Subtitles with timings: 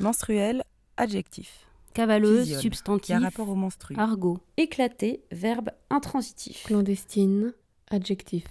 [0.00, 0.62] Menstruel,
[0.96, 1.66] adjectif.
[1.94, 3.06] Cavaleuse, substantif.
[3.06, 3.94] Qui a rapport au menstru.
[3.96, 4.38] Argot.
[4.56, 6.64] Éclaté, verbe intransitif.
[6.64, 7.52] Clandestine,
[7.90, 8.44] adjectif.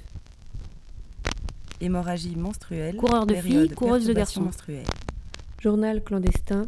[1.79, 2.97] Hémorragie menstruelle.
[2.97, 4.41] Coureur de filles, coureuse de garçons.
[4.41, 4.85] menstruelle.
[5.61, 6.67] Journal clandestin,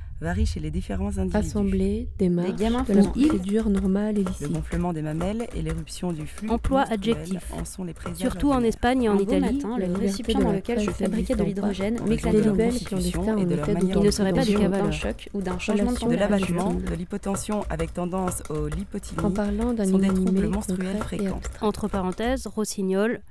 [0.21, 1.37] varie chez les différents individus.
[1.37, 4.51] assemblée, démarche, gamins de la procédure normale et Le licite.
[4.51, 7.51] gonflement des mamelles et l'éruption du flux Emploi adjectif.
[7.59, 8.61] en sont les Surtout en.
[8.61, 9.55] Espagne et en beau Italie.
[9.55, 12.49] matin, le récipient dans lequel je fabriquais de l'hydrogène m'éclatait les de
[12.89, 15.91] constitution et de en leur manière Il ne serait pas d'un choc ou d'un changement
[16.07, 20.47] de l'abattement, de l'hypotension avec tendance au lipotylie En parlant d'un sont des troubles inanimé
[20.49, 21.37] menstruels concret et fréquents.
[21.37, 21.65] abstrait.
[21.65, 23.21] Entre parenthèses, rossignol,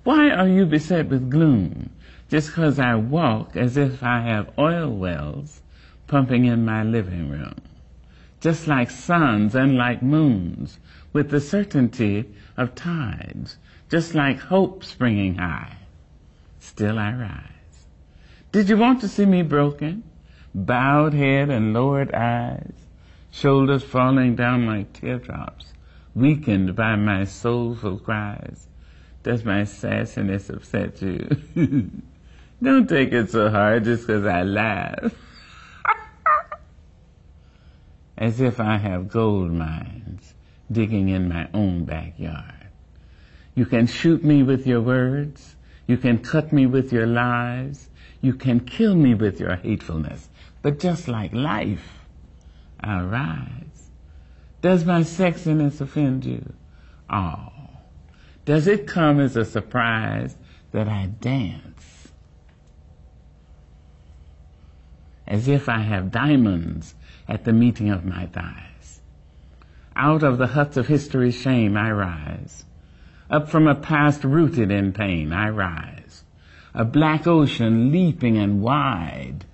[0.04, 1.90] Why are you beset with gloom
[2.30, 5.60] just 'cause I walk as if I have oil wells
[6.10, 7.54] pumping in my living room?
[8.40, 10.78] Just like suns and like moons,
[11.12, 13.56] with the certainty of tides,
[13.88, 15.76] just like hope springing high
[16.60, 17.86] still I rise.
[18.52, 20.04] Did you want to see me broken?
[20.54, 22.72] Bowed head and lowered eyes,
[23.30, 25.72] shoulders falling down like teardrops,
[26.14, 28.66] weakened by my soulful cries.
[29.22, 31.28] Does my sassiness upset you?
[32.62, 35.12] Don't take it so hard just 'cause I laugh.
[38.20, 40.34] As if I have gold mines
[40.70, 42.68] digging in my own backyard.
[43.54, 45.56] You can shoot me with your words.
[45.86, 47.88] You can cut me with your lies.
[48.20, 50.28] You can kill me with your hatefulness.
[50.62, 52.04] But just like life,
[52.80, 53.90] I'll rise.
[54.60, 56.52] Does my sexiness offend you?
[57.08, 57.48] Oh.
[58.44, 60.36] Does it come as a surprise
[60.72, 62.08] that I dance?
[65.26, 66.94] As if I have diamonds
[67.30, 69.00] at the meeting of my thighs.
[69.94, 72.64] Out of the huts of history's shame I rise.
[73.30, 76.24] Up from a past rooted in pain, I rise.
[76.74, 79.44] A black ocean leaping and wide,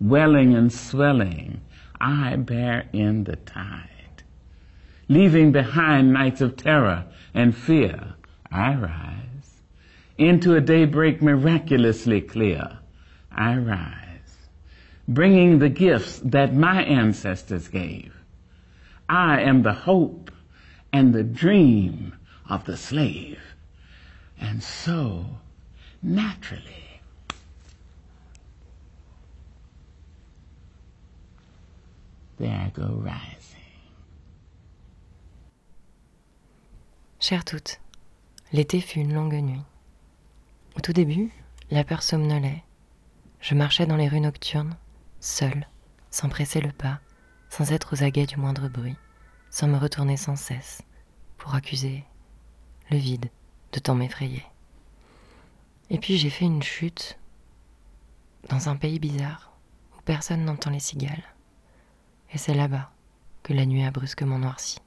[0.00, 1.62] welling and swelling,
[1.98, 4.22] I bear in the tide.
[5.08, 8.14] Leaving behind nights of terror and fear,
[8.50, 9.62] I rise.
[10.18, 12.78] Into a daybreak miraculously clear,
[13.32, 14.03] I rise.
[15.06, 18.14] Bringing the gifts that my ancestors gave.
[19.08, 20.30] I am the hope
[20.92, 22.14] and the dream
[22.48, 23.38] of the slave.
[24.40, 25.26] And so,
[26.02, 27.00] naturally,
[32.38, 33.40] there I go rising.
[37.20, 37.80] Chères toutes,
[38.52, 39.64] l'été fut une longue nuit.
[40.76, 41.30] Au tout début,
[41.70, 42.62] la peur somnolait.
[43.40, 44.76] Je marchais dans les rues nocturnes,
[45.24, 45.66] seule,
[46.10, 47.00] sans presser le pas,
[47.48, 48.96] sans être aux aguets du moindre bruit,
[49.50, 50.82] sans me retourner sans cesse,
[51.38, 52.04] pour accuser
[52.90, 53.30] le vide
[53.72, 54.44] de tant m'effrayer.
[55.90, 57.18] Et puis j'ai fait une chute
[58.48, 59.56] dans un pays bizarre
[59.96, 61.24] où personne n'entend les cigales.
[62.32, 62.92] Et c'est là-bas
[63.42, 64.78] que la nuit a brusquement noirci.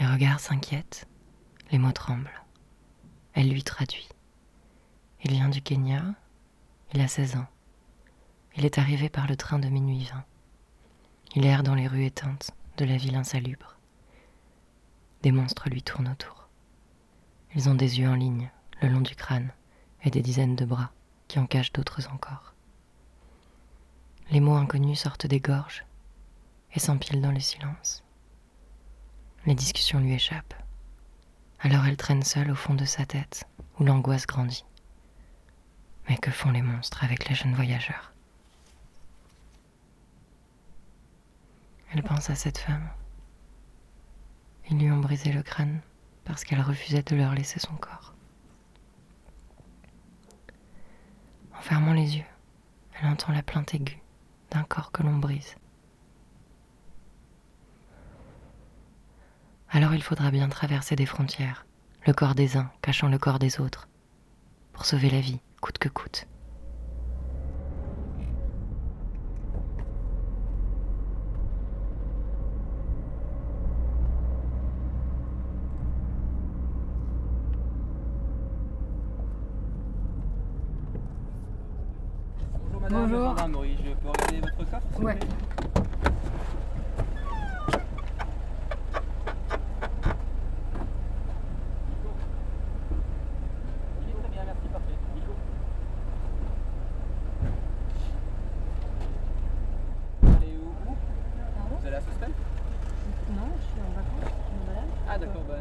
[0.00, 1.06] Les regards s'inquiètent,
[1.70, 2.42] les mots tremblent.
[3.34, 4.08] Elle lui traduit.
[5.24, 6.02] Il vient du Kenya,
[6.94, 7.46] il a 16 ans.
[8.58, 10.24] Il est arrivé par le train de minuit 20.
[11.36, 13.76] Il erre dans les rues éteintes de la ville insalubre.
[15.22, 16.48] Des monstres lui tournent autour.
[17.54, 18.50] Ils ont des yeux en ligne,
[18.82, 19.52] le long du crâne,
[20.02, 20.90] et des dizaines de bras
[21.28, 22.52] qui en cachent d'autres encore.
[24.32, 25.84] Les mots inconnus sortent des gorges
[26.74, 28.02] et s'empilent dans le silence.
[29.46, 30.60] Les discussions lui échappent.
[31.60, 33.46] Alors elle traîne seule au fond de sa tête,
[33.78, 34.64] où l'angoisse grandit.
[36.08, 38.12] Mais que font les monstres avec les jeunes voyageurs?
[41.90, 42.88] Elle pense à cette femme.
[44.70, 45.80] Ils lui ont brisé le crâne
[46.24, 48.14] parce qu'elle refusait de leur laisser son corps.
[51.56, 52.24] En fermant les yeux,
[53.00, 54.02] elle entend la plainte aiguë
[54.50, 55.56] d'un corps que l'on brise.
[59.70, 61.66] Alors il faudra bien traverser des frontières,
[62.06, 63.88] le corps des uns cachant le corps des autres,
[64.72, 66.26] pour sauver la vie, coûte que coûte.
[82.90, 83.28] Madame, Bonjour.
[83.28, 84.56] gendarmerie, je peux regarder votre
[84.98, 85.14] vous Ouais.
[85.16, 85.28] plaît
[93.98, 94.98] Ok, très bien, merci, parfait.
[95.14, 95.32] Nico.
[100.22, 102.30] Vous allez où Vous allez à Sospen
[103.30, 104.90] Non, je suis en vacances, je me balade.
[105.08, 105.54] Ah d'accord, bah...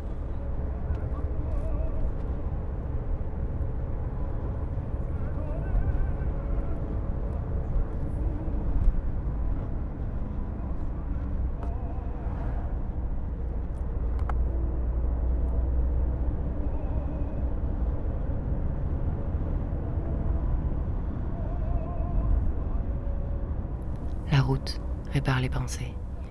[24.31, 24.79] La route
[25.13, 25.46] répare les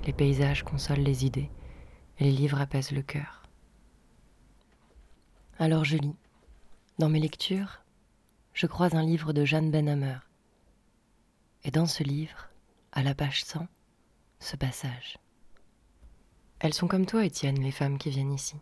[0.04, 1.50] les paysages consolent les idées,
[2.20, 3.42] les livres apaisent le cœur.
[5.58, 6.16] Alors je lis.
[6.98, 7.82] Dans mes lectures,
[8.54, 10.18] je croise un livre de Jeanne Benhammer.
[11.64, 12.48] Et dans ce livre,
[12.92, 13.66] à la page 100,
[14.38, 15.18] ce passage.
[16.60, 18.56] Elles sont comme toi, Étienne, les femmes qui viennent ici.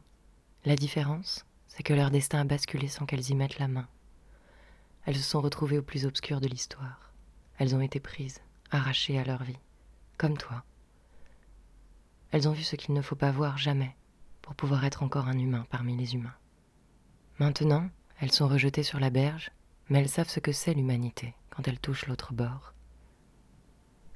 [0.64, 3.88] La différence, c'est que leur destin a basculé sans qu'elles y mettent la main.
[5.05, 7.12] Elles se sont retrouvées au plus obscur de l'histoire.
[7.58, 8.40] Elles ont été prises,
[8.70, 9.58] arrachées à leur vie,
[10.19, 10.64] comme toi.
[12.31, 13.96] Elles ont vu ce qu'il ne faut pas voir jamais
[14.43, 16.34] pour pouvoir être encore un humain parmi les humains.
[17.38, 17.88] Maintenant,
[18.20, 19.50] elles sont rejetées sur la berge,
[19.88, 22.75] mais elles savent ce que c'est l'humanité quand elles touchent l'autre bord.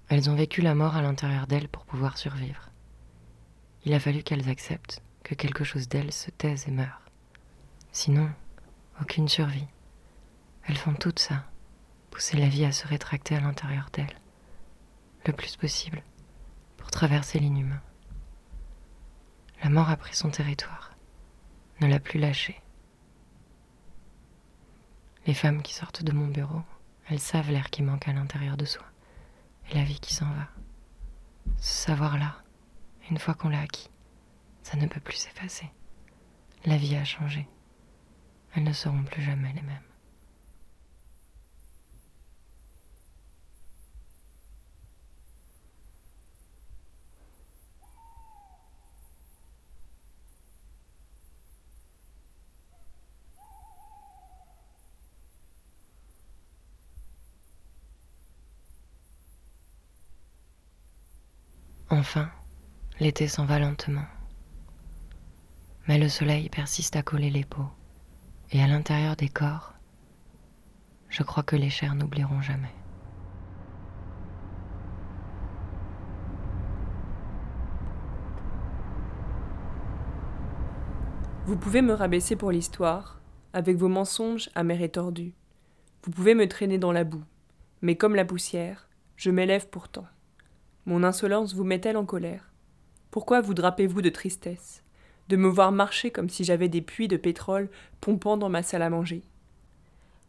[0.08, 2.70] Elles ont vécu la mort à l'intérieur d'elles pour pouvoir survivre.
[3.84, 7.02] Il a fallu qu'elles acceptent que quelque chose d'elles se taise et meure.
[7.92, 8.30] Sinon,
[9.00, 9.66] aucune survie.
[10.64, 11.44] Elles font tout ça,
[12.10, 14.18] pousser la vie à se rétracter à l'intérieur d'elles,
[15.32, 16.02] plus possible,
[16.76, 17.80] pour traverser l'inhumain.
[19.62, 20.94] La mort a pris son territoire,
[21.80, 22.60] ne l'a plus lâché.
[25.26, 26.62] Les femmes qui sortent de mon bureau,
[27.08, 28.84] elles savent l'air qui manque à l'intérieur de soi,
[29.70, 30.48] et la vie qui s'en va.
[31.58, 32.36] Ce savoir-là,
[33.10, 33.90] une fois qu'on l'a acquis,
[34.62, 35.70] ça ne peut plus s'effacer.
[36.64, 37.48] La vie a changé.
[38.54, 39.87] Elles ne seront plus jamais les mêmes.
[61.98, 62.30] Enfin,
[63.00, 64.04] l'été s'en va lentement.
[65.88, 67.70] Mais le soleil persiste à coller les peaux.
[68.52, 69.74] Et à l'intérieur des corps,
[71.08, 72.72] je crois que les chairs n'oublieront jamais.
[81.46, 83.20] Vous pouvez me rabaisser pour l'histoire,
[83.52, 85.34] avec vos mensonges amers et tordus.
[86.04, 87.24] Vous pouvez me traîner dans la boue,
[87.82, 90.06] mais comme la poussière, je m'élève pourtant.
[90.88, 92.50] Mon insolence vous met-elle en colère?
[93.10, 94.82] Pourquoi vous drapez-vous de tristesse?
[95.28, 97.68] De me voir marcher comme si j'avais des puits de pétrole
[98.00, 99.20] pompant dans ma salle à manger?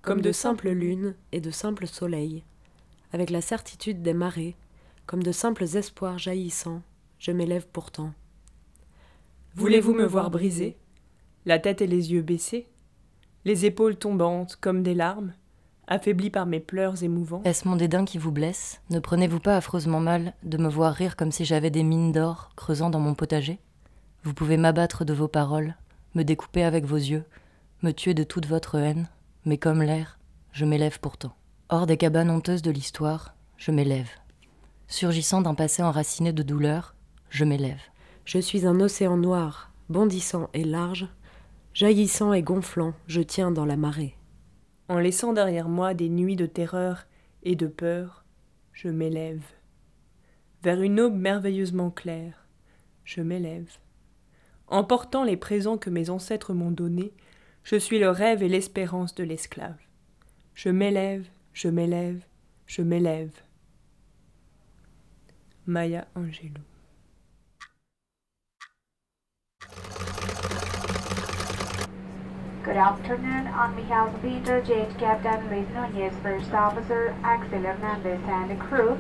[0.02, 2.44] Comme de simples lunes et de simples soleils,
[3.14, 4.58] avec la certitude des marées,
[5.06, 6.82] comme de simples espoirs jaillissants,
[7.20, 8.12] je m'élève pourtant.
[9.56, 10.76] Voulez-vous me voir briser?
[11.46, 12.68] La tête et les yeux baissés?
[13.46, 15.34] Les épaules tombantes comme des larmes?
[15.92, 18.80] Affaibli par mes pleurs émouvants Est-ce mon dédain qui vous blesse?
[18.92, 22.52] Ne prenez-vous pas affreusement mal de me voir rire comme si j'avais des mines d'or
[22.56, 23.58] creusant dans mon potager?
[24.24, 25.74] Vous pouvez m'abattre de vos paroles,
[26.14, 27.24] me découper avec vos yeux,
[27.82, 29.10] me tuer de toute votre haine,
[29.46, 30.20] mais comme l'air,
[30.52, 31.34] je m'élève pourtant.
[31.70, 34.12] Hors des cabanes honteuses de l'histoire, je m'élève.
[34.88, 36.94] Surgissant d'un passé enraciné de douleur,
[37.32, 37.82] je m'élève.
[38.26, 41.08] Je suis un océan noir, bondissant et large,
[41.74, 44.19] jaillissant et gonflant, je tiens dans la marée.
[44.90, 47.06] En laissant derrière moi des nuits de terreur
[47.44, 48.26] et de peur,
[48.74, 49.44] je m'élève.
[50.64, 52.48] Vers une aube merveilleusement claire,
[53.06, 53.78] je m'élève.
[54.68, 57.14] Emportant les présents que mes ancêtres m'ont donnés,
[57.64, 59.78] je suis le rêve et l'espérance de l'esclave.
[60.56, 62.24] Je m'élève, je m'élève,
[62.66, 63.32] je m'élève.
[65.68, 66.64] Maya Angelou.
[72.62, 73.48] Good afternoon.
[73.48, 78.98] On behalf of Interjet Captain Luis Nunez, First Officer Axel Hernandez, and the crew,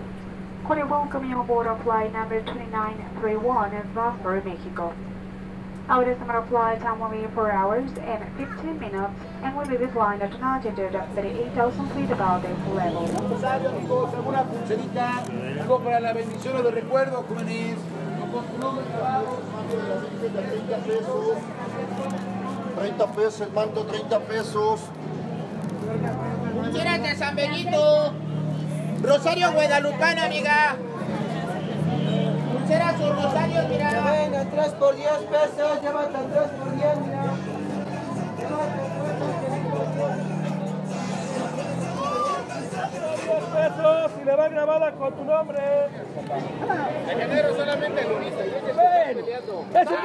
[0.69, 4.93] we welcome you aboard of flight number 2931 in Vassar, Mexico.
[5.89, 9.91] Our estimated flight time will be 4 hours and 15 minutes, and we will be
[9.91, 13.07] flying at an altitude of 38,000 feet above the level.
[13.27, 15.25] Rosario, amigos, alguna pulserita,
[15.59, 17.75] algo para la bendición o jóvenes.
[22.79, 23.09] 30 pesos.
[23.09, 24.79] 30 pesos el manto, 30 pesos.
[26.53, 28.13] Pulseras de San Benito.
[29.01, 30.75] Rosario Guadalupana, amiga.
[32.53, 33.89] Pulseras o Rosario, mira.
[34.11, 37.48] Venga, 3 por 10 pesos, llévate al 3 por 10, mira.
[43.59, 45.59] Pesos y le va grabada con tu nombre.
[47.07, 48.33] En enero solamente el Luis.
[48.35, 49.25] Ven.
[49.75, 49.95] Ese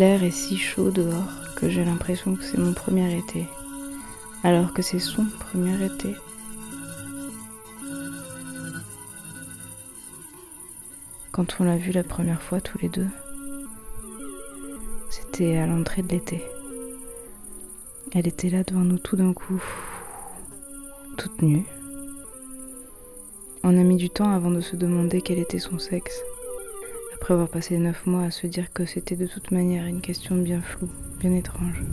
[0.00, 3.44] L'air est si chaud dehors que j'ai l'impression que c'est mon premier été,
[4.42, 6.14] alors que c'est son premier été.
[11.32, 13.08] Quand on l'a vu la première fois tous les deux,
[15.10, 16.42] c'était à l'entrée de l'été.
[18.12, 19.62] Elle était là devant nous tout d'un coup,
[21.18, 21.66] toute nue.
[23.62, 26.22] On a mis du temps avant de se demander quel était son sexe
[27.30, 30.34] après avoir passé neuf mois à se dire que c'était de toute manière une question
[30.34, 31.84] bien floue, bien étrange.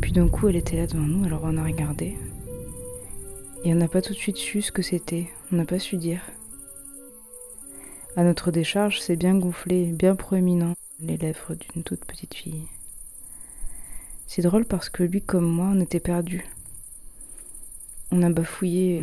[0.00, 2.16] Puis d'un coup, elle était là devant nous, alors on a regardé.
[3.64, 5.96] Et on n'a pas tout de suite su ce que c'était, on n'a pas su
[5.96, 6.20] dire.
[8.14, 12.68] À notre décharge, c'est bien gonflé, bien proéminent, les lèvres d'une toute petite fille.
[14.28, 16.46] C'est drôle parce que lui comme moi, on était perdus.
[18.12, 19.02] On a bafouillé,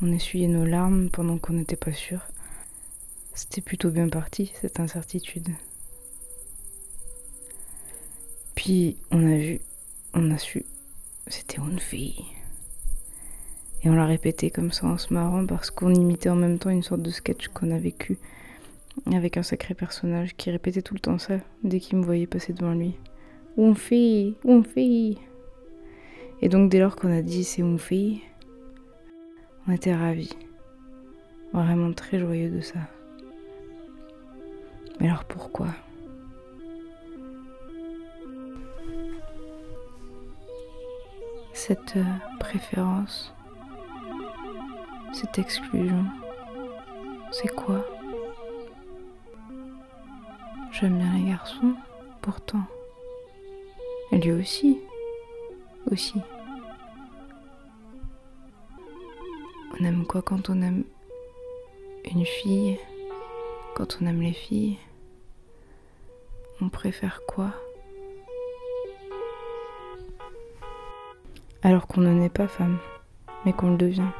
[0.00, 2.20] on essuyait nos larmes pendant qu'on n'était pas sûr.
[3.36, 5.50] C'était plutôt bien parti, cette incertitude.
[8.54, 9.60] Puis on a vu,
[10.14, 10.64] on a su,
[11.26, 12.24] c'était une fille.
[13.82, 16.70] Et on l'a répété comme ça en se marrant parce qu'on imitait en même temps
[16.70, 18.18] une sorte de sketch qu'on a vécu
[19.12, 22.54] avec un sacré personnage qui répétait tout le temps ça dès qu'il me voyait passer
[22.54, 22.96] devant lui.
[23.58, 25.18] Une fille, une fille.
[26.40, 28.22] Et donc dès lors qu'on a dit c'est une fille,
[29.68, 30.32] on était ravis.
[31.52, 32.78] Vraiment très joyeux de ça.
[35.00, 35.68] Mais alors pourquoi?
[41.52, 42.04] Cette euh,
[42.38, 43.34] préférence,
[45.12, 46.04] cette exclusion,
[47.32, 47.84] c'est quoi?
[50.72, 51.74] J'aime bien les garçons,
[52.20, 52.62] pourtant.
[54.12, 54.78] Et lui aussi,
[55.90, 56.20] aussi.
[59.78, 60.84] On aime quoi quand on aime
[62.04, 62.78] une fille?
[63.74, 64.78] Quand on aime les filles?
[66.60, 67.52] On préfère quoi?
[71.62, 72.78] Alors qu'on ne naît pas femme,
[73.44, 74.10] mais qu'on le devient.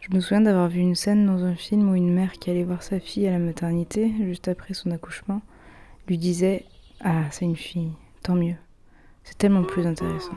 [0.00, 2.64] Je me souviens d'avoir vu une scène dans un film où une mère qui allait
[2.64, 5.42] voir sa fille à la maternité, juste après son accouchement,
[6.08, 6.64] lui disait
[7.00, 7.92] Ah, c'est une fille,
[8.22, 8.56] tant mieux.
[9.24, 10.34] C'est tellement plus intéressant.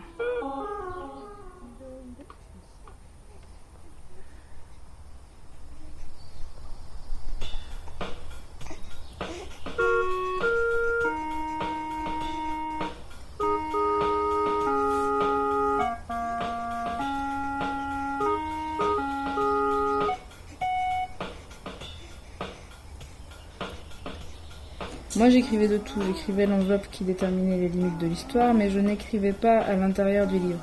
[25.24, 29.32] Moi j'écrivais de tout, j'écrivais l'enveloppe qui déterminait les limites de l'histoire, mais je n'écrivais
[29.32, 30.60] pas à l'intérieur du livre.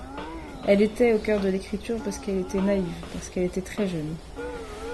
[0.68, 4.14] Elle était au cœur de l'écriture parce qu'elle était naïve, parce qu'elle était très jeune.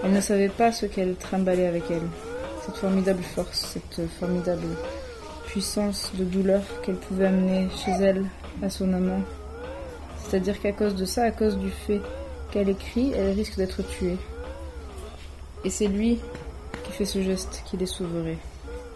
[0.05, 2.07] Elle ne savait pas ce qu'elle trimballait avec elle,
[2.65, 4.69] cette formidable force, cette formidable
[5.47, 8.25] puissance de douleur qu'elle pouvait amener chez elle
[8.63, 9.23] à son amant.
[10.19, 12.03] C'est-à-dire qu'à cause de ça, à cause du fait
[12.53, 14.17] qu'elle écrit, elle risque d'être tuée.
[15.65, 16.21] Et c'est lui
[16.85, 18.39] qui fait ce geste qui les sauverait.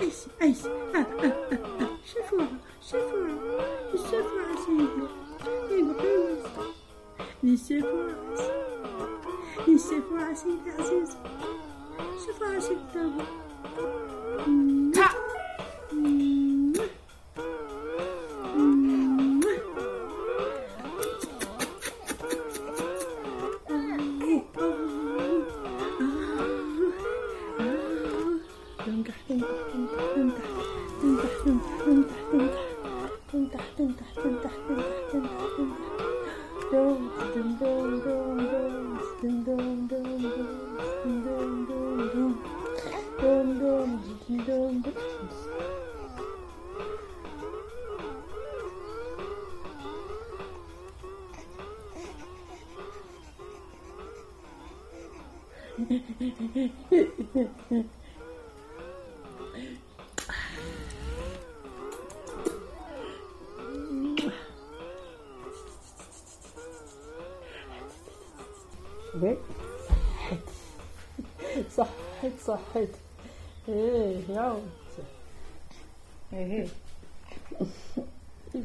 [0.00, 2.48] ايش ايش اه اه اه اه شوفوها
[2.90, 3.34] شوفوها
[3.92, 5.06] شوفوها سيدي
[5.70, 6.38] ايوه ايوه
[7.44, 8.16] نشوفوها
[9.68, 11.16] نشوفوها سيدي عزيز
[12.26, 13.26] شوفوها سيدي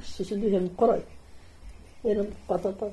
[0.05, 1.03] Sisili hem koray.
[2.05, 2.93] Yerim patatas.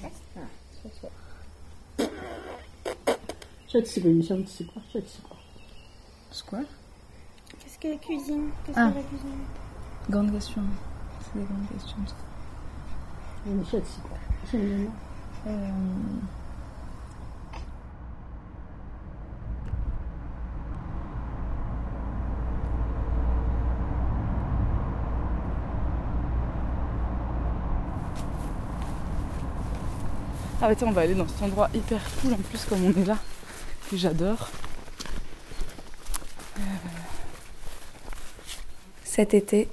[0.00, 0.48] C'est un.
[6.30, 6.60] C'est quoi?
[7.58, 8.50] Qu'est-ce que la cuisine?
[8.64, 8.90] Qu'est-ce Ah.
[8.90, 9.44] que la cuisine
[10.10, 10.62] Grande question.
[11.20, 12.04] C'est des grandes questions.
[13.46, 13.64] une
[30.64, 33.02] Ah bah tiens, on va aller dans cet endroit hyper cool en plus comme on
[33.02, 33.18] est là,
[33.90, 34.48] que j'adore.
[39.04, 39.68] Cet été,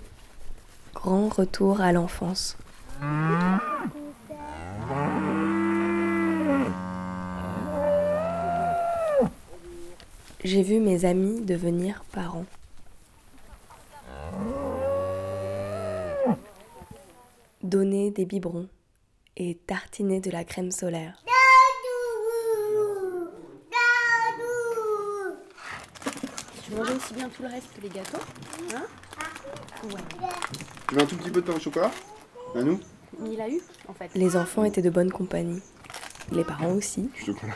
[0.94, 2.58] grand retour à l'enfance.
[10.44, 12.46] J'ai vu mes amis devenir parents.
[17.64, 18.68] Donner des biberons
[19.44, 21.24] et tartiner de la crème solaire.
[26.64, 28.20] Tu mangeais aussi bien tout le reste que les gâteaux
[28.76, 28.84] Hein
[29.86, 30.02] Ouais.
[30.88, 31.90] Tu veux un tout petit peu de pain au chocolat
[32.56, 32.80] À nous
[33.26, 34.12] Il a eu, en fait.
[34.14, 35.62] Les enfants étaient de bonne compagnie.
[36.32, 37.10] Les parents aussi.
[37.26, 37.56] Chocolat.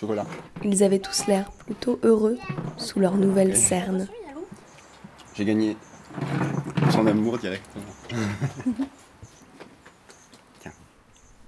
[0.00, 0.26] Chocolat.
[0.64, 2.38] Ils avaient tous l'air plutôt heureux
[2.78, 4.08] sous leur nouvelle cerne.
[5.34, 5.76] J'ai gagné
[6.90, 7.84] son amour directement.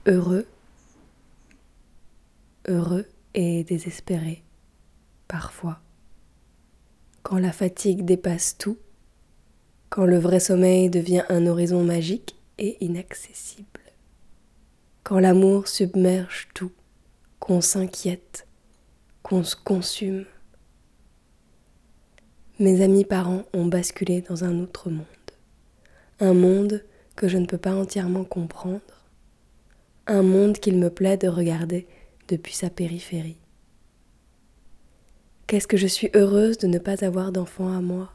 [0.09, 0.47] Heureux,
[2.69, 4.45] heureux et désespéré,
[5.27, 5.81] parfois.
[7.25, 8.79] Quand la fatigue dépasse tout,
[9.91, 13.81] quand le vrai sommeil devient un horizon magique et inaccessible,
[15.03, 16.71] quand l'amour submerge tout,
[17.41, 18.47] qu'on s'inquiète,
[19.25, 20.25] qu'on se consume.
[22.61, 25.05] Mes amis parents ont basculé dans un autre monde,
[26.21, 26.85] un monde
[27.17, 28.96] que je ne peux pas entièrement comprendre,
[30.07, 31.87] un monde qu'il me plaît de regarder
[32.29, 33.39] depuis sa périphérie.
[35.47, 38.13] Qu'est-ce que je suis heureuse de ne pas avoir d'enfants à moi?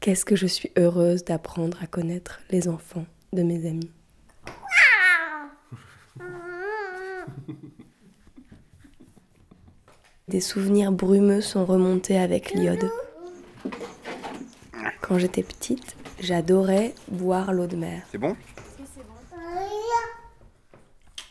[0.00, 3.90] Qu'est-ce que je suis heureuse d'apprendre à connaître les enfants de mes amis?
[10.28, 12.90] Des souvenirs brumeux sont remontés avec l'iode.
[15.02, 18.02] Quand j'étais petite, j'adorais boire l'eau de mer.
[18.10, 18.34] C'est bon?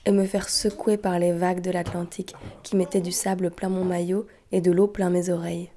[0.05, 2.33] Et me faire secouer par les vagues de l'Atlantique
[2.63, 5.69] qui mettaient du sable plein mon maillot et de l'eau plein mes oreilles.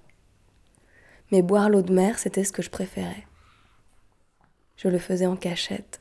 [1.30, 3.26] Mais boire l'eau de mer, c'était ce que je préférais.
[4.76, 6.00] Je le faisais en cachette.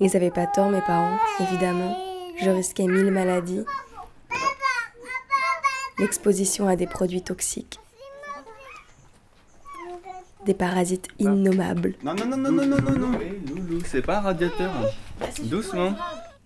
[0.00, 1.96] Ils n'avaient pas tort, mes parents, évidemment.
[2.40, 3.64] Je risquais mille maladies.
[5.98, 7.78] L'exposition à des produits toxiques.
[10.44, 11.94] Des parasites innommables.
[12.02, 13.18] Non, non, non, non, non, non, non, non.
[13.86, 14.72] C'est pas un radiateur.
[14.74, 15.26] hein.
[15.44, 15.94] Doucement.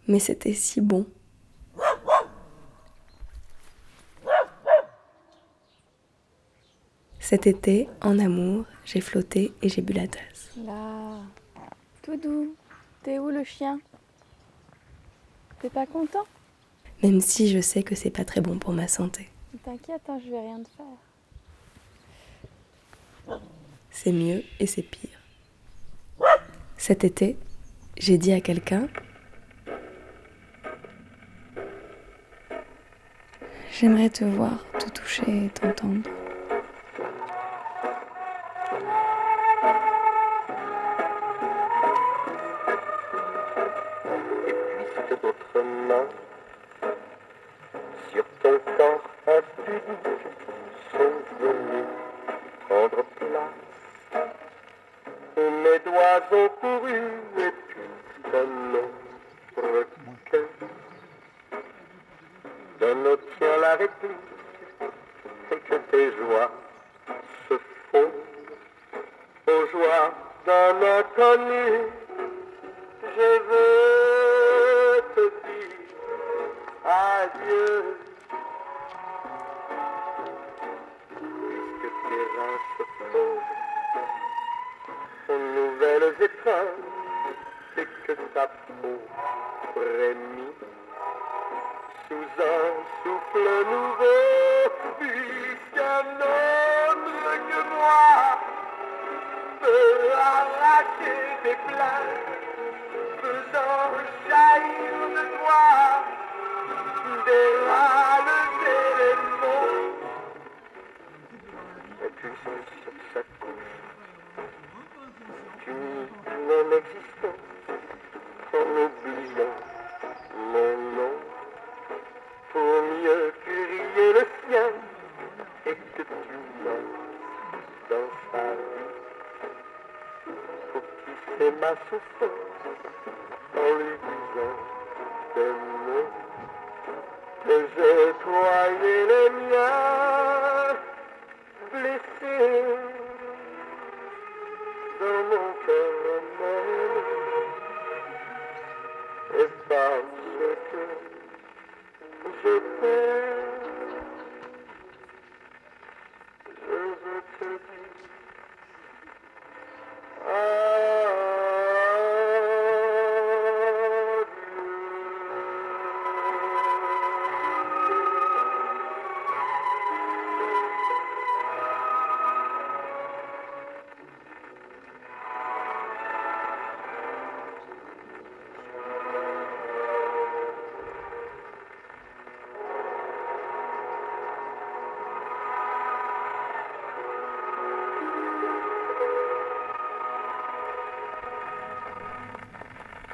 [0.08, 1.06] Mais c'était si bon.
[7.20, 10.48] Cet été, en amour, j'ai flotté et j'ai bu la tasse.
[10.64, 11.20] Là,
[12.06, 12.56] Doudou,
[13.02, 13.78] t'es où le chien?
[15.60, 16.24] T'es pas content?
[17.02, 19.28] Même si je sais que c'est pas très bon pour ma santé.
[19.62, 20.86] T'inquiète, hein, je vais rien te faire.
[23.90, 25.20] C'est mieux et c'est pire.
[26.78, 27.36] Cet été,
[27.98, 28.88] j'ai dit à quelqu'un
[33.80, 36.00] J'aimerais te voir, te toucher et t'entendre.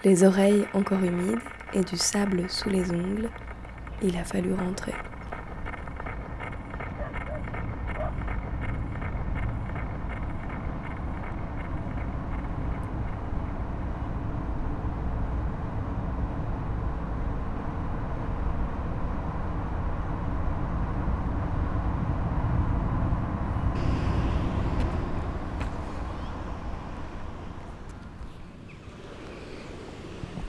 [0.05, 1.39] Les oreilles encore humides
[1.73, 3.31] et du sable sous les ongles,
[4.03, 4.93] il a fallu rentrer.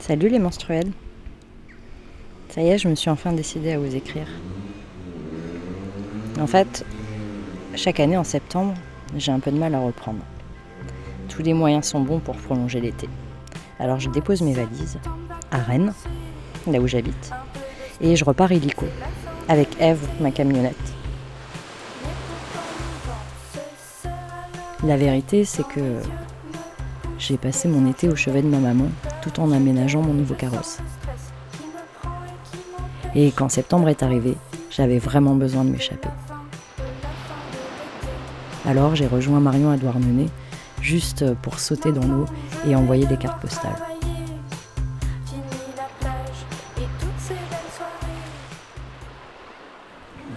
[0.08, 0.92] Salut les menstruels.
[2.50, 4.28] Ça y est, je me suis enfin décidée à vous écrire.
[6.40, 6.86] En fait,
[7.74, 8.76] chaque année en septembre,
[9.18, 10.20] j'ai un peu de mal à reprendre.
[11.28, 13.10] Tous les moyens sont bons pour prolonger l'été.
[13.80, 15.00] Alors je dépose mes valises
[15.50, 15.92] à Rennes,
[16.68, 17.32] là où j'habite,
[18.00, 18.86] et je repars illico,
[19.48, 20.76] avec Eve, ma camionnette.
[24.84, 25.98] La vérité, c'est que
[27.18, 28.90] j'ai passé mon été au chevet de ma maman
[29.26, 30.78] tout en aménageant mon nouveau carrosse.
[33.16, 34.38] Et quand septembre est arrivé,
[34.70, 36.10] j'avais vraiment besoin de m'échapper.
[38.68, 40.30] Alors j'ai rejoint Marion à Douarnenez,
[40.82, 42.26] juste pour sauter dans l'eau
[42.68, 43.82] et envoyer des cartes postales.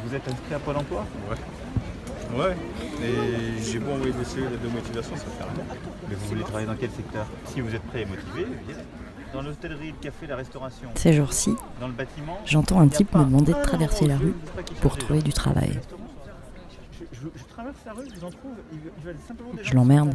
[0.05, 1.05] Vous êtes inscrit à Pôle emploi?
[1.31, 2.43] Ouais.
[2.43, 2.57] Ouais.
[3.03, 5.53] Et j'ai beau envoyer des CV de motivation, ça fait rien.
[6.09, 7.27] Mais vous voulez travailler dans quel secteur?
[7.47, 8.47] Si vous êtes prêt et motivé.
[9.33, 10.89] Dans l'hôtellerie, le café, la restauration.
[10.95, 12.39] Ces jours-ci, Dans le bâtiment.
[12.47, 14.35] j'entends un type me demander de traverser la rue
[14.81, 15.79] pour trouver du travail.
[19.63, 20.15] Je, l'emmerde.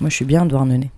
[0.00, 0.90] Moi je suis bien à Douarnenez.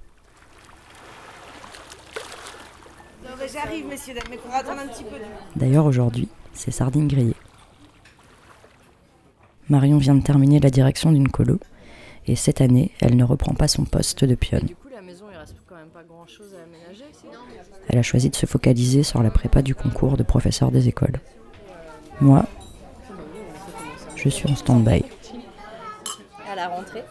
[3.53, 5.17] J'arrive, messieurs, mais attendre un petit peu.
[5.57, 7.37] D'ailleurs aujourd'hui, c'est sardines grillées.
[9.68, 11.59] Marion vient de terminer la direction d'une colo
[12.27, 14.66] et cette année, elle ne reprend pas son poste de pionne.
[14.66, 15.25] Du coup, la maison
[17.88, 21.20] Elle a choisi de se focaliser sur la prépa du concours de professeur des écoles.
[22.20, 22.46] Moi,
[24.16, 25.05] je suis en stand-by.
[26.51, 27.03] À la rentrée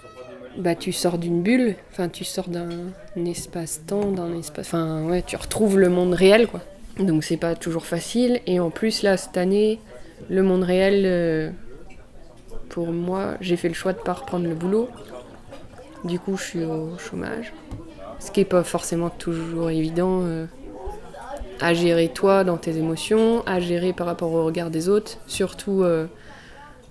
[0.58, 2.70] Bah tu sors d'une bulle, enfin tu sors d'un
[3.18, 4.68] espace-temps, d'un espace...
[4.68, 6.62] Enfin ouais, tu retrouves le monde réel quoi.
[7.00, 8.40] Donc c'est pas toujours facile.
[8.46, 9.80] Et en plus là, cette année,
[10.30, 11.50] le monde réel, euh,
[12.72, 14.90] pour moi, j'ai fait le choix de pas reprendre le boulot.
[16.06, 17.54] Du coup, je suis au chômage.
[18.20, 20.46] Ce qui est pas forcément toujours évident euh,
[21.60, 25.84] à gérer toi dans tes émotions, à gérer par rapport au regard des autres, surtout
[25.84, 26.08] euh,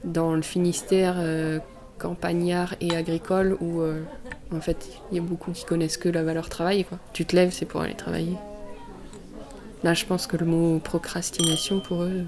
[0.05, 1.59] dans le Finistère euh,
[1.99, 3.83] campagnard et agricole où
[4.55, 6.85] en fait il y a beaucoup qui connaissent que la valeur travail.
[7.13, 8.37] Tu te lèves, c'est pour aller travailler.
[9.83, 12.25] Là, je pense que le mot procrastination pour eux,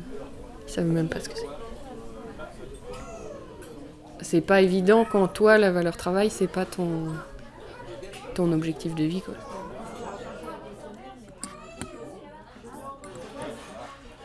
[0.67, 1.52] ils savent même pas ce que c'est.
[4.23, 7.09] C'est pas évident quand toi, la valeur travail, c'est pas ton,
[8.35, 9.21] ton objectif de vie.
[9.21, 9.35] Quoi.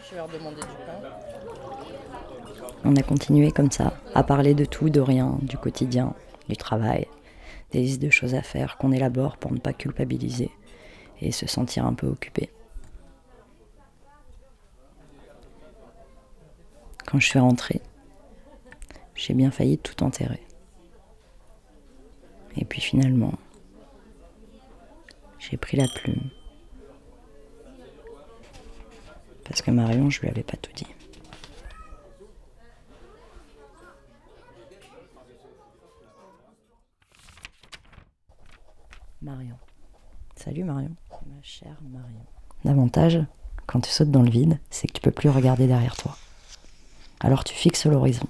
[0.06, 1.10] Je vais leur demander du pain.
[2.86, 6.14] On a continué comme ça, à parler de tout, de rien, du quotidien,
[6.48, 7.08] du travail,
[7.72, 10.52] des listes de choses à faire qu'on élabore pour ne pas culpabiliser
[11.22, 12.50] et se sentir un peu occupé.
[17.08, 17.82] Quand je suis rentrée,
[19.18, 20.42] j'ai bien failli tout enterrer.
[22.56, 23.34] Et puis finalement,
[25.40, 26.30] j'ai pris la plume.
[29.44, 30.88] Parce que Marion, je lui avais pas tout dit.
[39.22, 39.58] Marion.
[40.36, 40.96] Salut Marion.
[41.26, 42.26] Ma chère Marion.
[42.64, 43.20] L'avantage,
[43.66, 46.16] quand tu sautes dans le vide, c'est que tu peux plus regarder derrière toi.
[47.20, 48.28] Alors tu fixes l'horizon.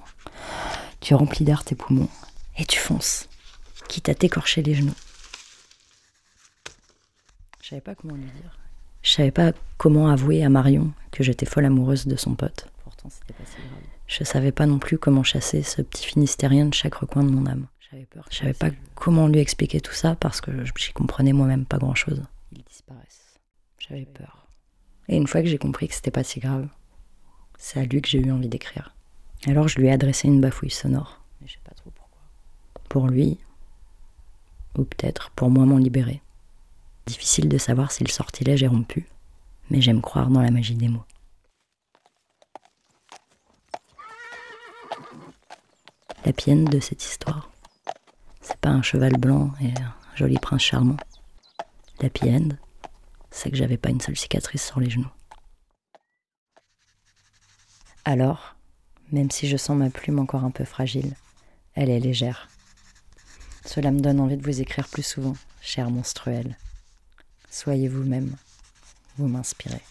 [0.99, 2.10] Tu remplis d'air tes poumons
[2.57, 3.29] et tu fonces,
[3.88, 4.95] quitte à t'écorcher les genoux.
[7.62, 8.57] Je savais pas comment lui dire.
[9.03, 12.69] Je savais pas comment avouer à Marion que j'étais folle amoureuse de son pote.
[12.83, 13.83] Pourtant, c'était pas si grave.
[14.07, 17.45] Je savais pas non plus comment chasser ce petit finistérien de chaque recoin de mon
[17.45, 17.67] âme.
[17.91, 18.25] J'avais peur.
[18.29, 22.23] Je savais pas comment lui expliquer tout ça parce que j'y comprenais moi-même pas grand-chose.
[22.51, 23.39] Ils disparaissent.
[23.79, 24.47] J'avais peur.
[25.10, 26.67] Et une fois que j'ai compris que c'était pas si grave,
[27.57, 28.93] c'est à lui que j'ai eu envie d'écrire.
[29.47, 31.21] Alors je lui ai adressé une bafouille sonore.
[31.39, 32.21] Mais je sais pas trop pourquoi.
[32.89, 33.39] Pour lui,
[34.77, 36.21] ou peut-être pour moi m'en libérer.
[37.05, 39.07] Difficile de savoir si le sortilège est rompu,
[39.69, 41.05] mais j'aime croire dans la magie des mots.
[46.25, 47.49] La pienne de cette histoire,
[48.41, 50.97] c'est pas un cheval blanc et un joli prince charmant.
[52.01, 52.60] La pienne,
[53.31, 55.12] c'est que j'avais pas une seule cicatrice sur les genoux.
[58.03, 58.57] Alors,
[59.12, 61.13] même si je sens ma plume encore un peu fragile,
[61.76, 62.50] elle est légère.
[63.65, 66.58] Cela me donne envie de vous écrire plus souvent, cher monstruel.
[67.50, 68.36] Soyez vous-même,
[69.17, 69.82] vous m'inspirez.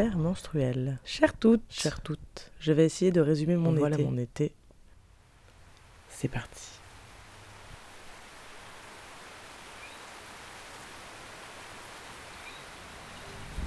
[0.00, 0.98] Chère menstruelle.
[1.04, 1.60] Chère toutes.
[1.68, 2.50] Chère toutes.
[2.58, 4.04] Je vais essayer de résumer mon Voilà été.
[4.04, 4.52] mon été.
[6.08, 6.80] C'est parti.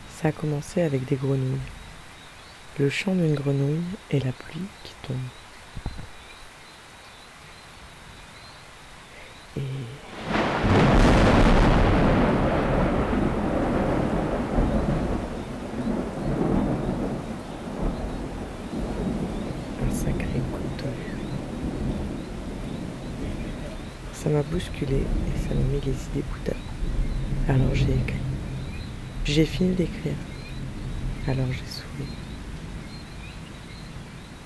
[0.10, 1.60] Ça a commencé avec des grenouilles.
[2.80, 5.18] Le chant d'une grenouille et la pluie qui tombe.
[9.58, 9.62] Et
[19.86, 21.18] un sacré coup de vue.
[24.14, 24.44] Ça m'a
[24.82, 26.52] et ça m'a mis les idées bout.
[27.48, 28.16] Alors j'ai écrit.
[29.26, 30.14] J'ai fini d'écrire.
[31.28, 32.08] Alors j'ai souri.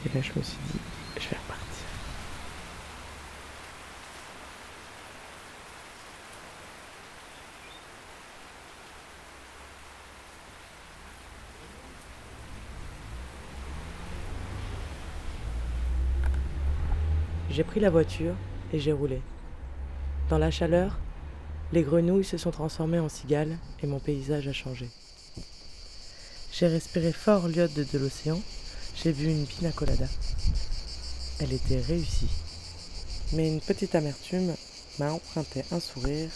[0.06, 0.80] Et là je me suis dit,
[1.16, 1.86] je vais repartir.
[17.50, 18.36] J'ai pris la voiture
[18.72, 19.22] et j'ai roulé.
[20.30, 21.00] Dans la chaleur,
[21.72, 24.90] les grenouilles se sont transformées en cigales et mon paysage a changé.
[26.52, 28.42] J'ai respiré fort l'iode de l'océan,
[29.02, 30.08] j'ai bu une pina colada.
[31.40, 32.30] Elle était réussie.
[33.34, 34.54] Mais une petite amertume
[35.00, 36.30] m'a emprunté un sourire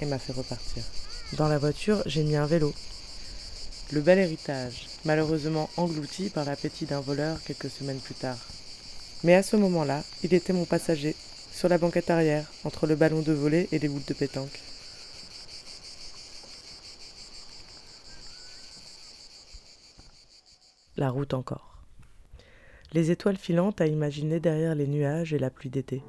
[0.00, 0.82] et m'a fait repartir.
[1.34, 2.72] Dans la voiture, j'ai mis un vélo.
[3.92, 8.38] Le bel héritage, malheureusement englouti par l'appétit d'un voleur quelques semaines plus tard.
[9.24, 11.16] Mais à ce moment-là, il était mon passager,
[11.60, 14.58] sur la banquette arrière, entre le ballon de volée et les boules de pétanque.
[20.96, 21.84] La route encore.
[22.94, 26.02] Les étoiles filantes à imaginer derrière les nuages et la pluie d'été.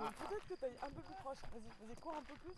[0.00, 1.38] Peut-être que t'ailles un peu plus proche.
[1.52, 2.56] Vas-y, vas-y, cours un peu plus.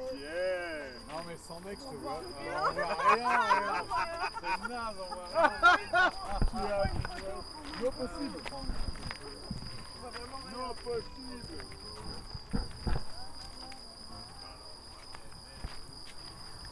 [0.00, 2.20] Yeah Non mais sans mec, je te vois.
[2.20, 3.84] On voit rien, rien.
[4.40, 6.10] C'est naze, on voit rien.
[6.50, 6.84] Tu as.
[7.82, 8.38] Non possible.
[10.52, 11.60] Non possible.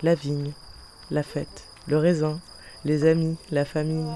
[0.02, 0.52] La vigne,
[1.10, 2.40] la fête, le raisin,
[2.88, 4.06] les amis, la famille.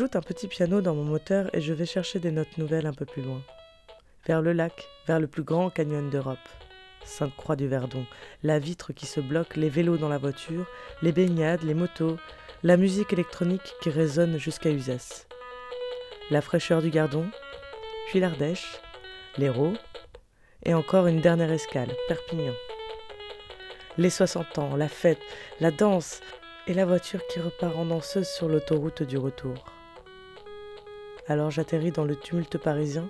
[0.00, 2.94] J'ajoute un petit piano dans mon moteur et je vais chercher des notes nouvelles un
[2.94, 3.42] peu plus loin.
[4.26, 6.38] Vers le lac, vers le plus grand canyon d'Europe.
[7.04, 8.06] Sainte-Croix du Verdon,
[8.42, 10.64] la vitre qui se bloque, les vélos dans la voiture,
[11.02, 12.16] les baignades, les motos,
[12.62, 15.26] la musique électronique qui résonne jusqu'à Uzès.
[16.30, 17.26] La fraîcheur du Gardon,
[18.08, 18.80] puis l'Ardèche,
[19.36, 19.74] l'Hérault,
[20.64, 22.54] et encore une dernière escale, Perpignan.
[23.98, 25.20] Les 60 ans, la fête,
[25.60, 26.22] la danse,
[26.66, 29.79] et la voiture qui repart en danseuse sur l'autoroute du retour.
[31.30, 33.08] Alors j'atterris dans le tumulte parisien,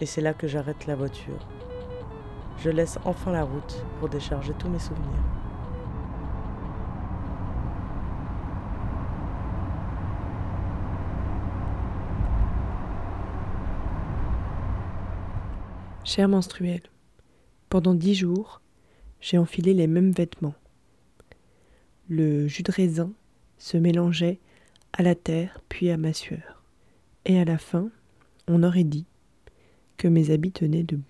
[0.00, 1.44] et c'est là que j'arrête la voiture.
[2.58, 5.24] Je laisse enfin la route pour décharger tous mes souvenirs.
[16.04, 16.82] Cher menstruel,
[17.68, 18.60] pendant dix jours,
[19.20, 20.54] j'ai enfilé les mêmes vêtements.
[22.08, 23.10] Le jus de raisin
[23.58, 24.38] se mélangeait
[24.92, 26.55] à la terre puis à ma sueur.
[27.28, 27.90] Et à la fin,
[28.46, 29.04] on aurait dit
[29.96, 31.04] que mes habits tenaient debout.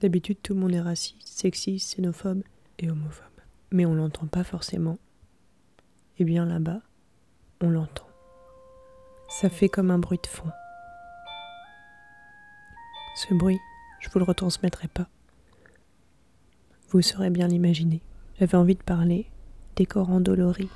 [0.00, 2.44] D'habitude, tout le monde est raciste, sexiste, xénophobe
[2.78, 3.26] et homophobe.
[3.72, 4.98] Mais on l'entend pas forcément.
[6.18, 6.82] Et bien là-bas,
[7.60, 8.06] on l'entend.
[9.28, 10.50] Ça fait comme un bruit de fond.
[13.16, 13.58] Ce bruit,
[13.98, 15.08] je vous le retransmettrai pas.
[16.90, 18.02] Vous saurez bien l'imaginer.
[18.38, 19.26] J'avais envie de parler
[19.74, 20.70] des corps endoloris.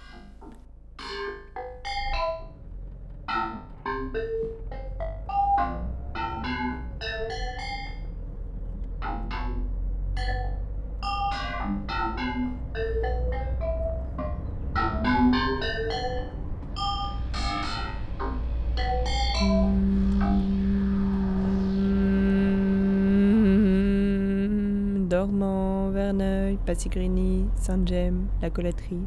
[26.71, 29.05] Passigrini, Saint-Gem, la Coletterie.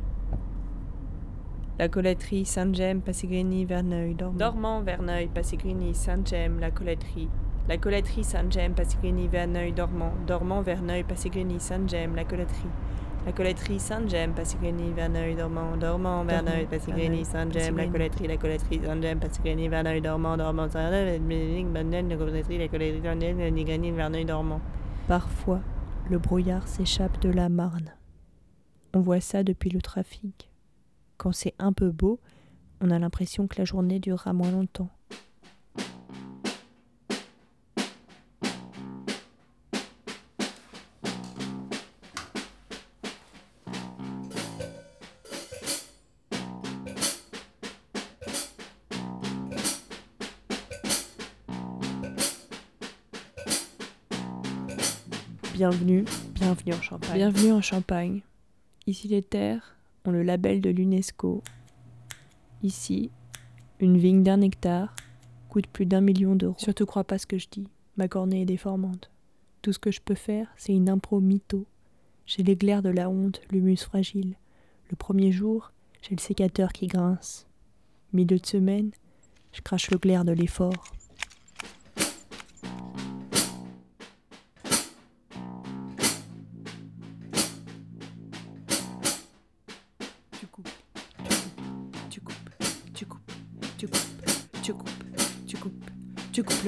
[1.79, 4.37] La Coletterie, Saint-Gem, Passigrini, Verneuil, Dormant.
[4.37, 7.29] Dormant, Verneuil, Passigrini, Saint-Gem, la Coletterie.
[7.69, 10.11] La Coletterie, Saint-Gem, Passigrini, Verneuil, Dormant.
[10.27, 12.69] Dormant, Verneuil, Passigrini, Saint-Gem, la Coletterie.
[13.25, 15.77] La Coletterie, Saint-Gem, Passigrini, Verneuil, Dormant.
[15.79, 18.27] Dormant, Verneuil, Passigrini, Saint-Gem, la Coletterie.
[18.27, 20.35] La Coletterie, Saint-Gem, Passigrini, Verneuil, Dormant.
[20.37, 22.57] Dormant, Saint-Gem, la Coletterie.
[22.59, 24.61] La Coletterie, Saint-Gem, Passigrini, Verneuil, Dormant.
[25.07, 25.61] Parfois,
[26.09, 27.93] le brouillard s'échappe de la Marne.
[28.93, 30.51] On voit ça depuis le trafic.
[31.17, 32.19] Quand c'est un peu beau,
[32.81, 34.89] on a l'impression que la journée durera moins longtemps.
[55.63, 56.03] Bienvenue,
[56.33, 57.15] bienvenue en Champagne.
[57.15, 58.21] Bienvenue en Champagne.
[58.85, 61.41] Ici les terres ont le label de l'UNESCO.
[62.63, 63.11] Ici,
[63.79, 64.93] une vigne d'un hectare
[65.47, 66.57] coûte plus d'un million d'euros.
[66.57, 69.09] Surtout crois pas ce que je dis, ma cornée est déformante.
[69.61, 71.65] Tout ce que je peux faire, c'est une impro mytho.
[72.25, 74.35] J'ai les glaires de la honte, l'humus fragile.
[74.89, 77.47] Le premier jour, j'ai le sécateur qui grince.
[78.11, 78.91] Milieu de semaine,
[79.53, 80.83] je crache le glaire de l'effort.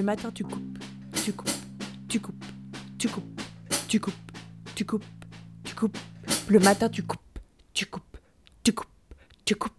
[0.05, 0.77] Matin, tu coupes,
[1.23, 1.49] tu coupes,
[2.07, 2.45] tu coupes,
[2.99, 3.41] tu coupes,
[3.87, 4.31] tu coupes,
[4.75, 5.03] tu coupes,
[5.63, 5.97] tu coupes.
[6.47, 7.39] Le matin, tu coupes,
[7.73, 8.17] tu coupes,
[8.63, 8.87] tu coupes,
[9.45, 9.73] tu coupes,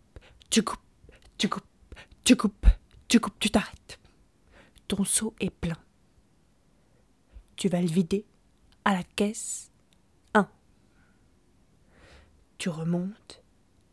[0.50, 0.80] tu coupes,
[1.38, 1.64] tu coupes,
[2.24, 2.66] tu coupes,
[3.06, 4.00] tu coupes, tu t'arrêtes.
[4.88, 5.78] Ton seau est plein.
[7.54, 8.26] Tu vas le vider
[8.84, 9.70] à la caisse
[10.34, 10.48] 1.
[12.58, 13.44] Tu remontes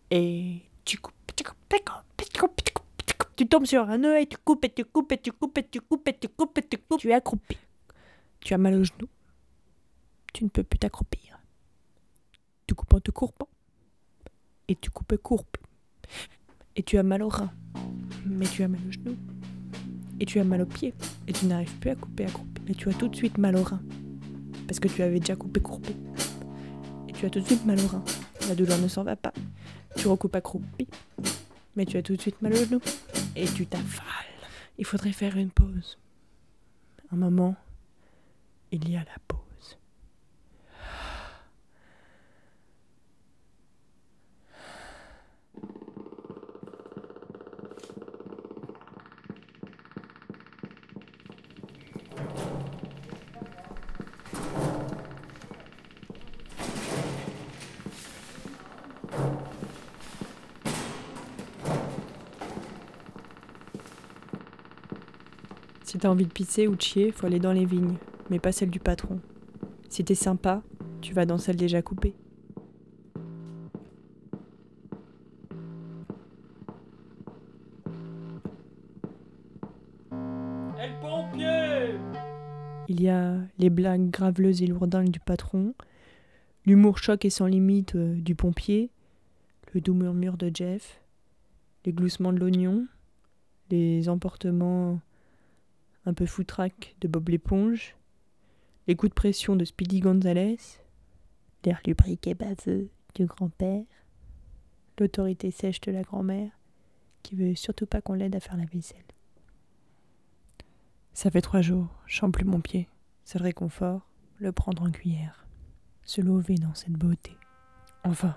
[0.09, 2.63] et tu coupes, tu coupes, tu coupes, tu coupes,
[3.35, 5.67] tu tombes sur un nœud et tu coupes et tu coupes et tu coupes et
[5.69, 6.99] tu coupes et tu coupes et tu coupes.
[6.99, 7.57] Tu es accroupi.
[8.39, 9.07] Tu as mal au genou.
[10.33, 11.39] Tu ne peux plus t'accroupir.
[12.67, 13.49] Tu coupes en te courbant.
[14.67, 15.45] Et tu coupes courbe.
[16.75, 17.51] Et tu as mal au rein.
[18.25, 19.15] Mais tu as mal au genou.
[20.19, 20.93] Et tu as mal au pied.
[21.27, 22.61] Et tu n'arrives plus à couper accroupi.
[22.67, 23.81] Et tu as tout de suite mal au rein.
[24.67, 25.95] Parce que tu avais déjà coupé courbé.
[27.07, 28.03] Et tu as tout de suite mal au rein.
[28.47, 29.33] La douleur ne s'en va pas.
[29.97, 30.87] Tu recoupes accroupi.
[31.75, 32.79] Mais tu as tout de suite mal au genou.
[33.35, 34.05] Et tu t'affales.
[34.77, 35.97] Il faudrait faire une pause.
[37.11, 37.55] Un moment,
[38.71, 39.39] il y a la pause.
[66.03, 67.95] T'as envie de pisser ou de chier, faut aller dans les vignes,
[68.29, 69.21] mais pas celle du patron.
[69.87, 70.61] Si t'es sympa,
[70.99, 72.13] tu vas dans celle déjà coupée.
[80.99, 81.95] Pompier
[82.89, 85.73] Il y a les blagues graveleuses et lourdingues du patron,
[86.65, 88.89] l'humour choc et sans limite euh, du pompier,
[89.73, 90.99] le doux murmure de Jeff,
[91.85, 92.87] les gloussements de l'oignon,
[93.71, 94.99] les emportements
[96.05, 97.95] un peu foutraques de Bob l'éponge,
[98.87, 100.57] les coups de pression de Speedy Gonzales,
[101.65, 103.85] l'air lubrique baveux du grand-père,
[104.99, 106.51] l'autorité sèche de la grand-mère,
[107.21, 108.99] qui veut surtout pas qu'on l'aide à faire la vaisselle.
[111.13, 111.87] Ça fait trois jours,
[112.33, 112.89] plus mon pied.
[113.23, 114.01] Seul réconfort,
[114.39, 115.47] le prendre en cuillère,
[116.03, 117.37] se lever dans cette beauté.
[118.03, 118.35] Enfin,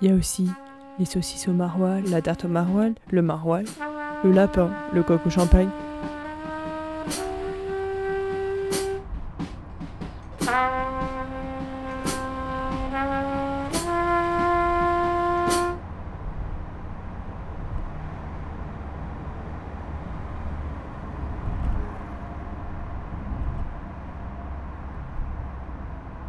[0.00, 0.48] il y a aussi
[0.98, 3.66] les saucisses au maroilles, la tarte au maroilles, le maroilles,
[4.22, 5.70] le lapin, le coq au champagne.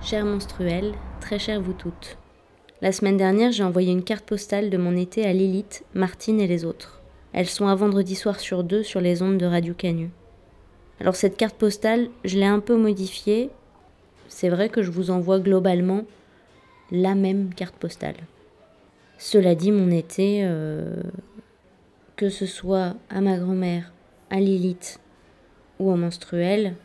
[0.10, 2.18] Chère menstruelle, très chère vous toutes.
[2.82, 6.48] La semaine dernière, j'ai envoyé une carte postale de mon été à Lilith, Martine et
[6.48, 7.02] les autres.
[7.34, 10.10] Elles sont à vendredi soir sur deux sur les ondes de Radio Canu.
[11.02, 13.50] Alors cette carte postale, je l'ai un peu modifiée.
[14.30, 16.06] C'est vrai que je vous envoie globalement
[16.90, 18.16] la même carte postale.
[19.18, 21.04] Cela dit, mon été, euh,
[22.16, 23.92] que ce soit à ma grand-mère,
[24.30, 25.02] à Lilith
[25.80, 26.76] ou au menstruel,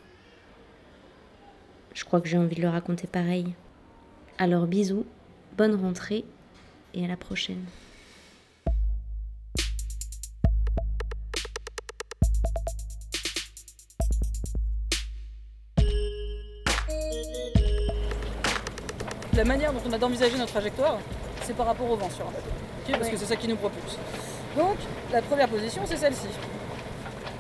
[1.95, 3.55] je crois que j'ai envie de le raconter pareil.
[4.39, 5.07] Alors bisous,
[5.57, 6.25] bonne rentrée
[6.95, 7.65] et à la prochaine.
[19.35, 20.99] La manière dont on a d'envisager notre trajectoire,
[21.43, 22.99] c'est par rapport au vent sur un bateau.
[22.99, 23.99] parce que c'est ça qui nous propulse.
[24.57, 24.77] Donc,
[25.11, 26.29] la première position, c'est celle-ci.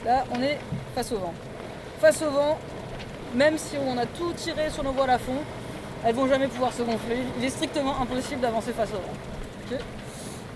[0.05, 0.59] Là, on est
[0.95, 1.35] face au vent.
[2.01, 2.59] Face au vent,
[3.35, 5.39] même si on a tout tiré sur nos voiles à fond,
[6.05, 7.19] elles vont jamais pouvoir se gonfler.
[7.39, 9.79] Il est strictement impossible d'avancer face au vent.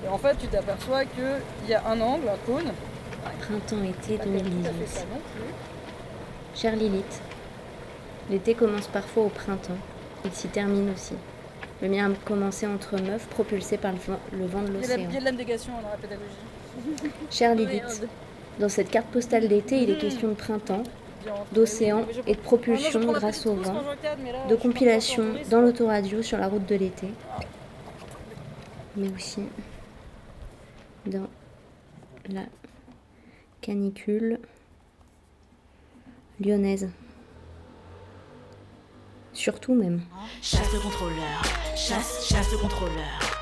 [0.05, 2.73] et en fait, tu t'aperçois qu'il y a un angle, un cône.
[3.41, 4.89] Printemps-été pas tout à fait 2018.
[4.89, 6.61] ça non plus.
[6.61, 7.21] Chère Lilith,
[8.31, 9.77] l'été commence parfois au printemps.
[10.25, 11.15] Il s'y termine aussi.
[11.83, 14.97] Le mien a commencé entre meufs, propulsé par le vent, le vent de l'océan.
[14.99, 17.13] il y a de l'abnégation dans la pédagogie.
[17.31, 18.07] Chère Lilith,
[18.59, 20.83] dans cette carte postale d'été, il est question de printemps,
[21.53, 23.83] d'océan et de propulsion grâce au vent,
[24.49, 27.09] de compilation dans l'autoradio sur la route de l'été,
[28.97, 29.43] mais aussi
[31.07, 31.29] dans
[32.29, 32.43] la
[33.61, 34.41] canicule
[36.41, 36.89] lyonnaise.
[39.33, 40.01] Surtout même.
[40.41, 41.43] Chasse le contrôleur,
[41.77, 43.37] chasse, chasse le contrôleur.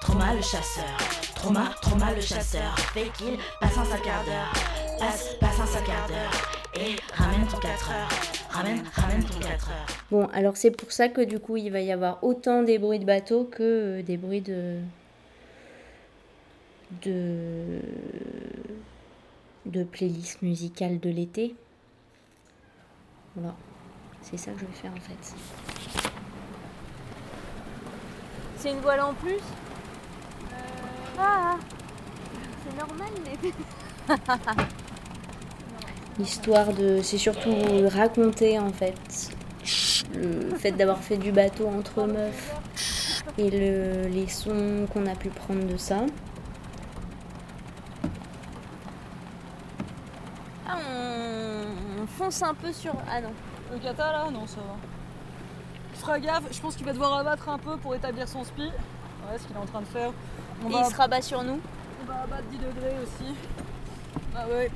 [0.00, 0.96] Trauma le chasseur,
[1.34, 2.78] trauma, trauma le chasseur.
[2.94, 4.52] Fait qu'il passe un sale quart d'heure,
[4.98, 6.55] passe, passe un sale quart d'heure.
[6.78, 8.08] Et ramène ton 4 heures,
[8.50, 9.86] ramène, ramène ton 4 heures.
[10.10, 12.98] Bon, alors c'est pour ça que du coup il va y avoir autant des bruits
[12.98, 14.80] de bateau que euh, des bruits de.
[17.02, 17.80] de.
[19.64, 21.54] de playlist musicale de l'été.
[23.34, 23.54] Voilà.
[24.20, 25.34] C'est ça que je vais faire en fait.
[28.58, 29.40] C'est une voile en plus?
[31.18, 31.56] Ah
[32.64, 34.16] C'est normal, mais.
[36.18, 37.00] L'histoire de.
[37.02, 37.54] C'est surtout
[37.88, 38.94] raconter en fait
[40.14, 42.54] le fait d'avoir fait du bateau entre meufs
[43.36, 46.06] et le, les sons qu'on a pu prendre de ça.
[50.66, 52.02] Ah, on...
[52.02, 52.94] on fonce un peu sur.
[53.10, 53.32] Ah non.
[53.72, 54.76] Le kata là, non, ça va.
[55.92, 58.62] Il fera gaffe, je pense qu'il va devoir abattre un peu pour établir son spi.
[58.62, 60.10] Ouais, ce qu'il est en train de faire.
[60.10, 61.60] Et il se rabat sur nous.
[62.02, 63.34] On va abattre 10 degrés aussi.
[64.36, 64.70] Ah ouais.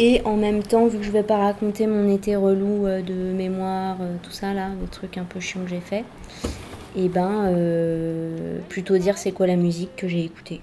[0.00, 3.32] Et en même temps, vu que je vais pas raconter mon été relou euh, de
[3.32, 6.04] mémoire, euh, tout ça là, des trucs un peu chiants que j'ai fait,
[6.94, 10.60] et ben euh, plutôt dire c'est quoi la musique que j'ai écoutée.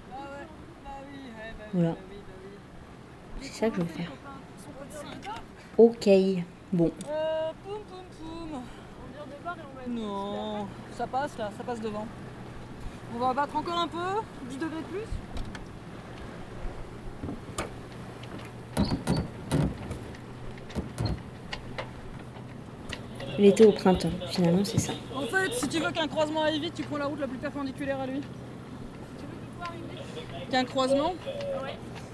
[1.73, 1.97] Voilà.
[3.41, 4.11] C'est ça que je vais faire.
[5.77, 6.09] Ok.
[6.71, 6.89] Bon.
[7.65, 9.93] Poum poum poum.
[9.93, 10.65] Non,
[10.97, 12.07] ça passe là, ça passe devant.
[13.13, 13.97] On va abattre encore un peu,
[14.49, 15.24] 10 degrés de plus.
[23.38, 24.93] L'été au printemps, finalement c'est ça.
[25.13, 27.38] En fait, si tu veux qu'un croisement aille vite, tu prends la route la plus
[27.38, 28.21] perpendiculaire à lui.
[30.49, 31.13] Qu'un croisement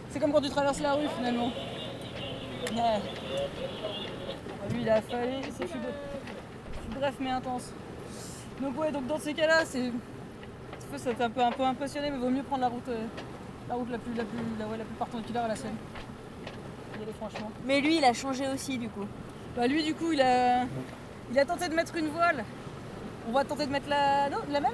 [0.09, 1.51] C'est comme quand tu traverses la rue finalement.
[2.73, 3.01] Ouais.
[4.73, 5.67] Lui il a affalé, c'est
[6.95, 7.71] bref mais intense.
[8.61, 9.91] Donc ouais, donc dans ces cas-là, c'est.
[10.97, 13.05] Ça fait un peu, un peu impressionné, mais vaut mieux prendre la route, euh,
[13.69, 15.75] la route la plus, la plus, la, ouais, la plus perpendiculaire à la Seine.
[17.17, 17.51] Franchement.
[17.65, 19.05] Mais lui, il a changé aussi du coup.
[19.55, 20.63] Bah lui du coup il a,
[21.31, 22.43] il a tenté de mettre une voile.
[23.27, 24.71] On va tenter de mettre la, non, la même.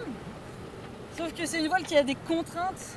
[1.17, 2.95] Sauf que c'est une voile qui a des contraintes,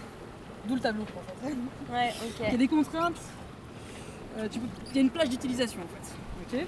[0.66, 1.54] d'où le tableau en fait.
[1.92, 2.46] Ouais, ok.
[2.46, 3.20] Il y a des contraintes.
[4.38, 5.88] euh, tu peux- il y a une plage d'utilisation en
[6.54, 6.58] fait.
[6.58, 6.66] Ok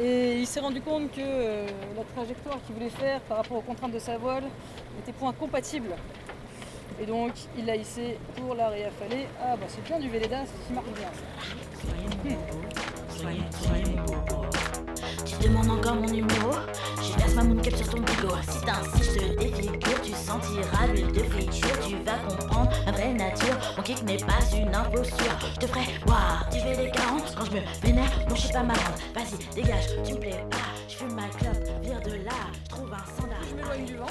[0.00, 1.66] Et il s'est rendu compte que euh,
[1.96, 4.44] la trajectoire qu'il voulait faire par rapport aux contraintes de sa voile
[4.96, 5.90] n'était point compatible.
[7.00, 9.26] Et donc il l'a hissé pour la réaffaler.
[9.42, 11.08] Ah bah c'est bien du Véleda, c'est ce qui marche bien.
[11.08, 13.16] ça.
[13.16, 14.46] Soyez, soyez bobo.
[15.24, 16.50] Tu demandes encore mon numéro
[17.02, 21.12] Je passe ma cap sur ton bigot Si t'insistes, je te défigure Tu sentiras l'huile
[21.12, 25.60] de friture Tu vas comprendre ma vraie nature Mon kick n'est pas une imposture Je
[25.60, 28.62] te ferai voir Tu fais des 40 quand je me vénère Non je suis pas
[28.62, 30.56] marrante Vas-y dégage tu me plais pas
[30.88, 32.32] Je fume ma clope Vire de là
[32.64, 34.06] Je trouve un standard Je m'éloigne du vent.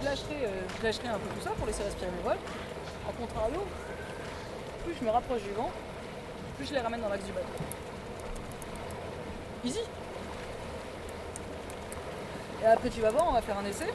[0.00, 2.38] Je lâcherai, euh, un peu tout ça pour laisser respirer mes voiles.
[3.06, 3.66] A contrario,
[4.84, 5.70] plus je me rapproche du vent,
[6.56, 7.46] plus je les ramène dans l'axe du bateau.
[9.62, 9.80] Easy
[12.62, 13.88] Et après tu vas voir, on va faire un essai.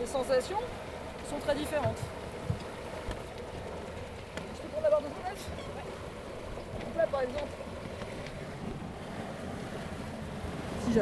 [0.00, 0.58] Les sensations
[1.28, 1.98] sont très différentes.
[4.56, 5.40] Je peux prendre d'abord deux fenêtres
[6.84, 7.52] Donc là par exemple,
[10.84, 10.92] si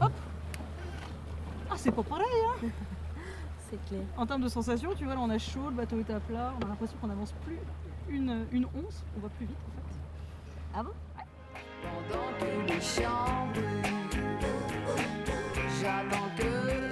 [0.00, 0.12] Hop
[1.70, 2.56] Ah c'est pas pareil hein
[3.70, 4.02] C'est clair.
[4.16, 6.52] En termes de sensations, tu vois là on a chaud, le bateau est à plat,
[6.60, 7.58] on a l'impression qu'on avance plus
[8.08, 9.96] une, une once, on va plus vite en fait.
[10.74, 10.90] Ah bon?
[11.82, 12.80] Pendant que les
[15.80, 16.89] j'attends que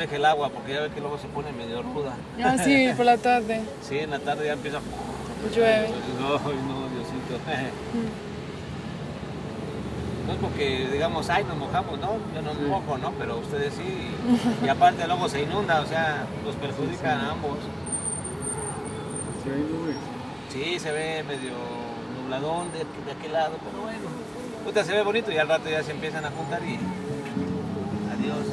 [0.00, 2.14] deje el agua, porque ya ve que luego se pone medio ruda.
[2.42, 3.60] Ah, sí, por la tarde.
[3.86, 4.80] Sí, en la tarde ya empieza.
[5.54, 5.88] Llueve.
[6.20, 7.38] No, no, Diosito.
[10.26, 13.10] No es porque digamos, ay, nos mojamos, no, yo no me mojo, ¿no?
[13.18, 14.10] Pero ustedes sí.
[14.64, 17.58] Y aparte luego se inunda, o sea, los perjudican a ambos.
[20.52, 21.52] Sí, se ve medio
[22.22, 24.08] nubladón de, de aquel lado, pero bueno.
[24.64, 26.78] Puta, se ve bonito y al rato ya se empiezan a juntar y.
[28.14, 28.46] Adiós,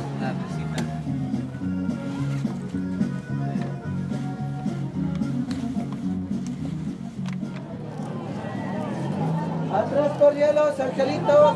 [10.27, 11.55] Atrás por hielos, angelitos.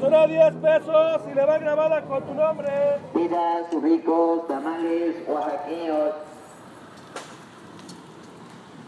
[0.00, 2.70] Solo 10 pesos y le va grabada con tu nombre.
[3.12, 6.14] Pidas, ricos, tamales, oaxaqueños.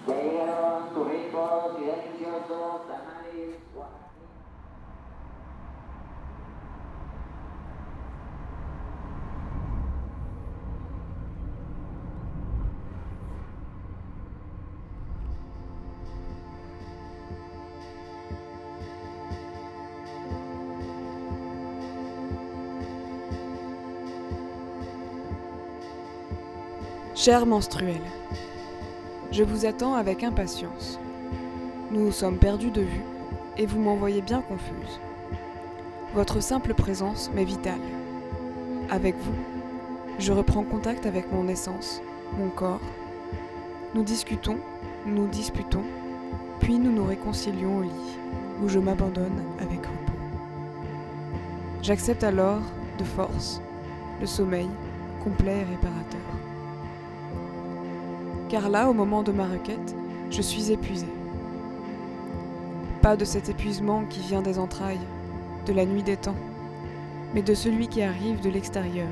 [0.06, 3.11] Ya llegaron ricos y deliciosos tamales
[27.24, 28.02] Chère menstruelle,
[29.30, 30.98] je vous attends avec impatience.
[31.92, 33.04] Nous sommes perdus de vue
[33.56, 34.98] et vous m'envoyez bien confuse.
[36.14, 37.78] Votre simple présence m'est vitale.
[38.90, 39.36] Avec vous,
[40.18, 42.02] je reprends contact avec mon essence,
[42.36, 42.80] mon corps.
[43.94, 44.58] Nous discutons,
[45.06, 45.84] nous disputons,
[46.58, 48.18] puis nous nous réconcilions au lit,
[48.64, 50.18] où je m'abandonne avec repos.
[51.82, 52.62] J'accepte alors,
[52.98, 53.62] de force,
[54.20, 54.68] le sommeil
[55.22, 56.41] complet et réparateur.
[58.52, 59.96] Car là, au moment de ma requête,
[60.28, 61.08] je suis épuisée.
[63.00, 65.00] Pas de cet épuisement qui vient des entrailles,
[65.64, 66.36] de la nuit des temps,
[67.32, 69.08] mais de celui qui arrive de l'extérieur,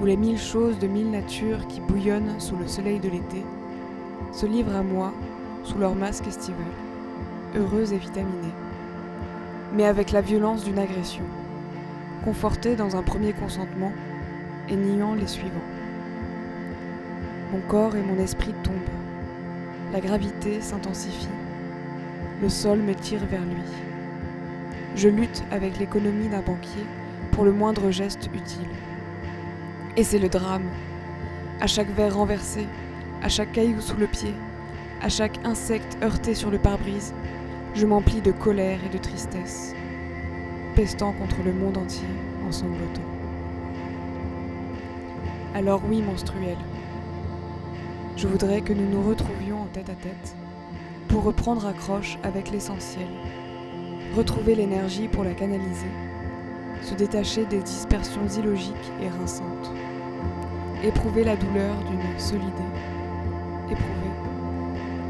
[0.00, 3.44] où les mille choses de mille natures qui bouillonnent sous le soleil de l'été
[4.30, 5.12] se livrent à moi
[5.64, 6.62] sous leur masque estival,
[7.56, 8.54] heureuses et vitaminées,
[9.74, 11.24] mais avec la violence d'une agression,
[12.24, 13.90] confortée dans un premier consentement
[14.68, 15.77] et niant les suivants.
[17.50, 18.74] Mon corps et mon esprit tombent,
[19.90, 21.28] la gravité s'intensifie,
[22.42, 23.62] le sol me tire vers lui.
[24.94, 26.84] Je lutte avec l'économie d'un banquier
[27.32, 28.68] pour le moindre geste utile.
[29.96, 30.66] Et c'est le drame.
[31.62, 32.66] À chaque verre renversé,
[33.22, 34.34] à chaque caillou sous le pied,
[35.00, 37.14] à chaque insecte heurté sur le pare-brise,
[37.74, 39.74] je m'emplis de colère et de tristesse,
[40.74, 42.08] pestant contre le monde entier
[42.46, 43.00] en sanglotant.
[45.54, 46.58] Alors oui, menstruel,
[48.18, 50.34] je voudrais que nous nous retrouvions en tête à tête
[51.06, 53.06] pour reprendre accroche avec l'essentiel,
[54.16, 55.86] retrouver l'énergie pour la canaliser,
[56.82, 59.70] se détacher des dispersions illogiques et rinçantes,
[60.82, 62.40] éprouver la douleur d'une seule
[63.70, 64.10] éprouver,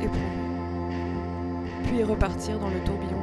[0.03, 0.29] éprouver,
[1.85, 3.18] puis repartir dans le tourbillon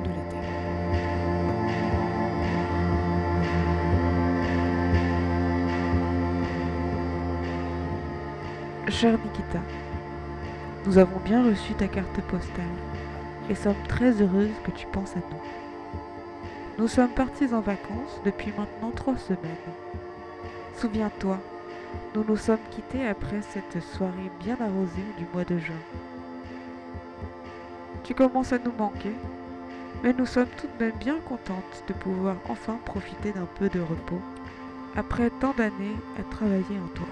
[8.88, 9.60] Cher Nikita,
[10.86, 12.64] nous avons bien reçu ta carte postale
[13.50, 15.42] et sommes très heureuses que tu penses à nous.
[16.78, 19.42] Nous sommes partis en vacances depuis maintenant trois semaines.
[20.76, 21.40] Souviens-toi,
[22.14, 25.82] nous nous sommes quittés après cette soirée bien arrosée du mois de juin.
[28.04, 29.16] Tu commences à nous manquer,
[30.04, 33.80] mais nous sommes tout de même bien contentes de pouvoir enfin profiter d'un peu de
[33.82, 34.22] repos
[34.96, 37.08] après tant d'années à travailler en toi.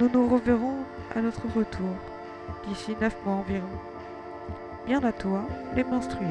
[0.00, 0.84] Nous nous reverrons
[1.16, 1.88] à notre retour,
[2.68, 3.66] d'ici neuf mois environ.
[4.86, 5.42] Bien à toi,
[5.74, 6.28] les menstruels.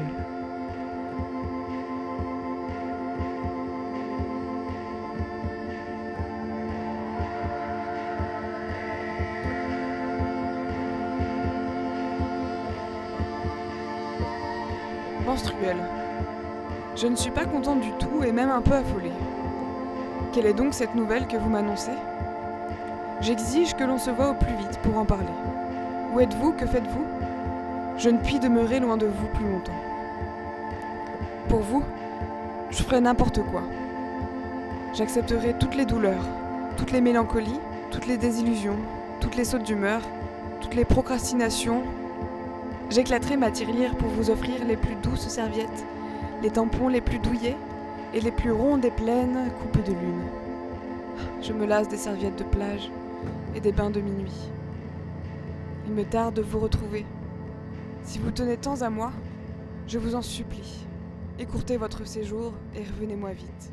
[15.26, 15.76] Menstruel.
[16.96, 19.12] Je ne suis pas contente du tout et même un peu affolée.
[20.32, 21.92] Quelle est donc cette nouvelle que vous m'annoncez?
[23.20, 25.26] J'exige que l'on se voie au plus vite pour en parler.
[26.14, 26.52] Où êtes-vous?
[26.52, 27.04] Que faites-vous?
[27.98, 29.72] Je ne puis demeurer loin de vous plus longtemps.
[31.48, 31.82] Pour vous,
[32.70, 33.62] je ferai n'importe quoi.
[34.94, 36.24] J'accepterai toutes les douleurs,
[36.76, 37.58] toutes les mélancolies,
[37.90, 38.76] toutes les désillusions,
[39.20, 40.00] toutes les sautes d'humeur,
[40.60, 41.82] toutes les procrastinations.
[42.88, 45.84] J'éclaterai ma tirelire pour vous offrir les plus douces serviettes,
[46.40, 47.56] les tampons les plus douillets
[48.14, 50.22] et les plus rondes et pleines coupes de lune.
[51.42, 52.92] Je me lasse des serviettes de plage
[53.54, 54.50] et des bains de minuit.
[55.86, 57.06] Il me tarde de vous retrouver.
[58.02, 59.12] Si vous tenez tant à moi,
[59.86, 60.86] je vous en supplie,
[61.38, 63.72] écourtez votre séjour et revenez-moi vite.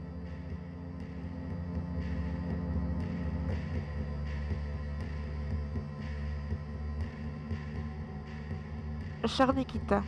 [9.25, 10.03] Cher Nikita,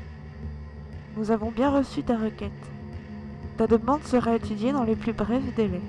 [1.18, 2.52] nous avons bien reçu ta requête.
[3.58, 5.82] Ta demande sera étudiée dans les plus brefs délais.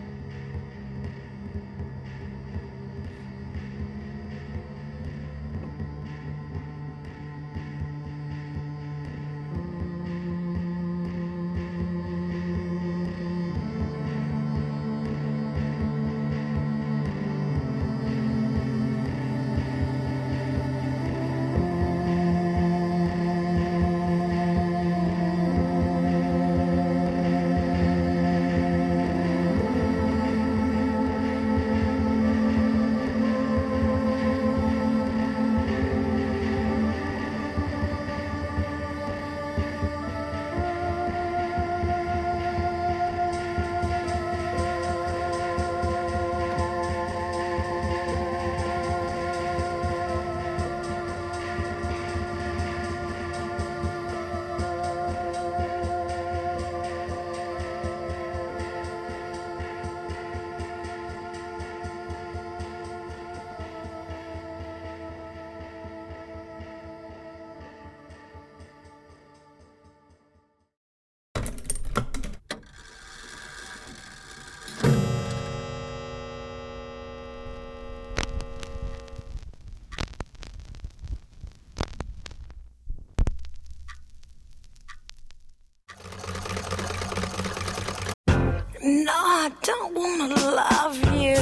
[89.68, 91.36] Don't wanna love you.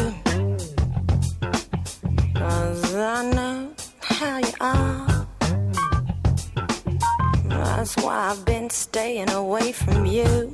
[2.34, 3.70] Cause I know
[4.00, 5.26] how you are.
[7.48, 10.52] That's why I've been staying away from you.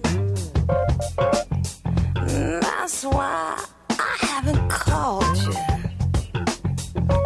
[2.67, 5.55] That's why I haven't called you.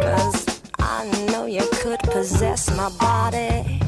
[0.07, 0.47] Cause
[0.78, 3.80] I know you could possess my body.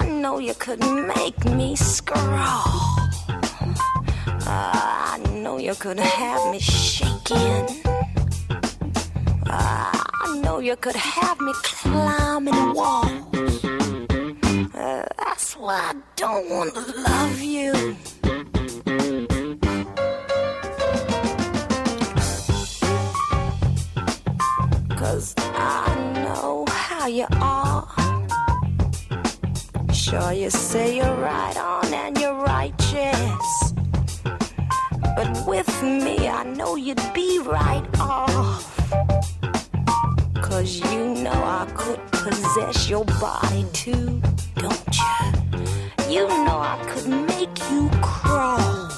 [0.00, 0.80] I know you could
[1.14, 3.09] make me scrawl.
[4.52, 7.66] I know you could have me shaking.
[9.46, 13.64] I know you could have me climbing walls.
[14.74, 17.96] Uh, that's why I don't want to love you.
[24.96, 25.94] Cause I
[26.24, 27.86] know how you are.
[29.92, 33.69] Sure, you say you're right on and you're righteous.
[35.22, 38.74] But with me, I know you'd be right off.
[40.36, 44.22] Cause you know I could possess your body too,
[44.54, 46.14] don't you?
[46.14, 48.88] You know I could make you crawl.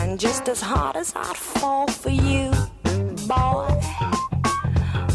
[0.00, 2.52] And just as hard as I'd fall for you,
[3.28, 3.68] boy.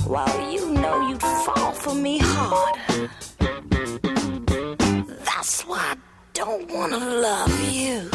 [0.05, 3.09] Well, you know you'd fall for me hard.
[5.26, 5.96] That's why
[6.38, 8.11] Don't wanna love you.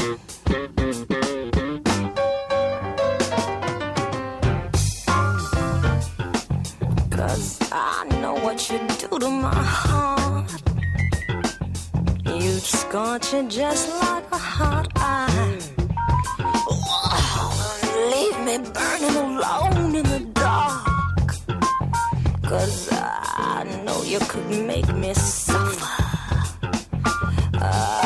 [7.10, 10.52] Cause I know what you do to my heart.
[12.24, 15.58] You'd scorch it just like a hot iron.
[18.12, 21.28] Leave me burning alone in the dark.
[22.44, 25.88] Cause I know you could make me suffer.
[27.64, 28.01] Uh,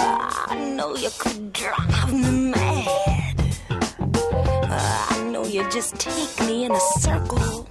[1.07, 3.41] you could drive me mad.
[3.71, 7.65] Uh, I know you just take me in a circle.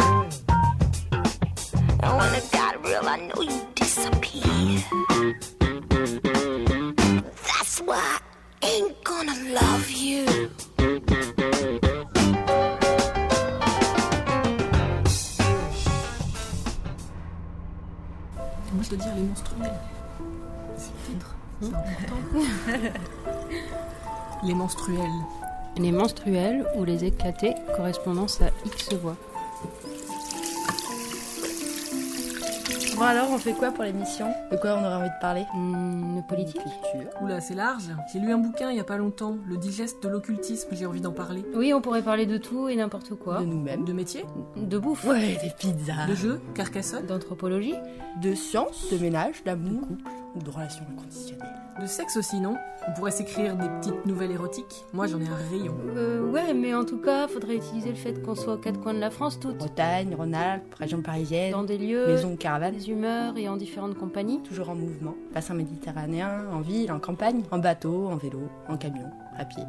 [1.99, 4.79] And when it got real, I know you disappear.
[7.49, 8.19] That's why
[8.63, 10.25] I ain't gonna love you.
[18.71, 19.79] Moi, je dois dire les menstruels.
[20.77, 21.35] C'est le titre.
[21.61, 22.99] C'est important.
[24.45, 25.09] les menstruels.
[25.77, 29.15] Les menstruels ou les éclatés, correspondance à X voix.
[32.95, 34.27] Bon alors, on fait quoi pour l'émission?
[34.51, 35.41] De quoi on aurait envie de parler?
[35.53, 36.61] De politique
[37.21, 37.89] Oula, c'est large.
[38.13, 41.01] J'ai lu un bouquin il y a pas longtemps, Le digeste de l'occultisme, j'ai envie
[41.01, 41.43] d'en parler.
[41.53, 43.41] Oui, on pourrait parler de tout et n'importe quoi.
[43.41, 43.83] De nous-mêmes.
[43.83, 44.23] De métier
[44.55, 45.03] De bouffe.
[45.03, 46.07] Ouais, des pizzas.
[46.07, 47.05] De jeux Carcassonne?
[47.05, 47.75] D'anthropologie
[48.21, 49.85] De science, de ménage, d'amour
[50.35, 51.49] ou de relations inconditionnelles.
[51.81, 52.55] De sexe aussi, non?
[52.87, 54.85] On pourrait s'écrire des petites nouvelles érotiques.
[54.93, 55.75] Moi, j'en ai un rayon.
[55.95, 58.93] Euh, ouais, mais en tout cas, faudrait utiliser le fait qu'on soit aux quatre coins
[58.93, 59.57] de la France toutes.
[59.57, 63.97] Bretagne, Rhône-Alpes, région parisienne, Dans des lieux, maison ou caravane, des humeurs et en différentes
[63.97, 64.41] compagnies.
[64.43, 65.15] toujours en mouvement.
[65.33, 69.63] Bassin méditerranéen, en ville, en campagne, en bateau, en vélo, en camion, à pied.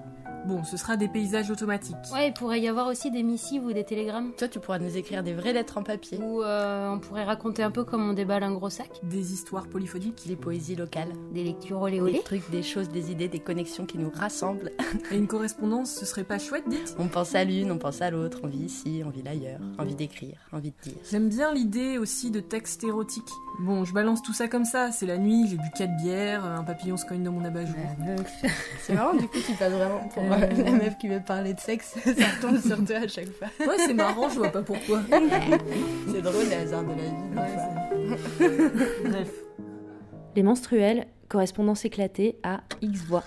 [0.46, 1.96] Bon, ce sera des paysages automatiques.
[2.12, 4.32] Ouais, il pourrait y avoir aussi des missives ou des télégrammes.
[4.38, 6.18] Toi, tu pourras nous écrire des vraies lettres en papier.
[6.18, 8.88] Ou euh, on pourrait raconter un peu comme on déballe un gros sac.
[9.02, 10.22] Des histoires polyphoniques.
[10.28, 11.12] Des poésies locales.
[11.32, 14.70] Des lectures olé Des trucs, des choses, des idées, des connexions qui nous rassemblent.
[15.10, 18.10] Et une correspondance, ce serait pas chouette, dites On pense à l'une, on pense à
[18.10, 21.00] l'autre, on vit ici, on vit l'ailleurs, envie d'écrire, envie de dire.
[21.10, 23.24] J'aime bien l'idée aussi de textes érotiques.
[23.58, 26.62] Bon, je balance tout ça comme ça, c'est la nuit, j'ai bu 4 bières, un
[26.62, 27.74] papillon se cogne dans mon abat-jour.
[28.82, 31.60] C'est marrant, du coup, tu passes vraiment pour euh, la meuf qui veut parler de
[31.60, 31.94] sexe.
[32.04, 33.48] Ça tombe sur toi à chaque fois.
[33.60, 35.02] Ouais, c'est marrant, je vois pas pourquoi.
[36.12, 38.70] C'est drôle, les hasards de la vie.
[39.04, 39.30] Bref.
[40.34, 43.24] Les menstruels, correspondance éclatée à X voix.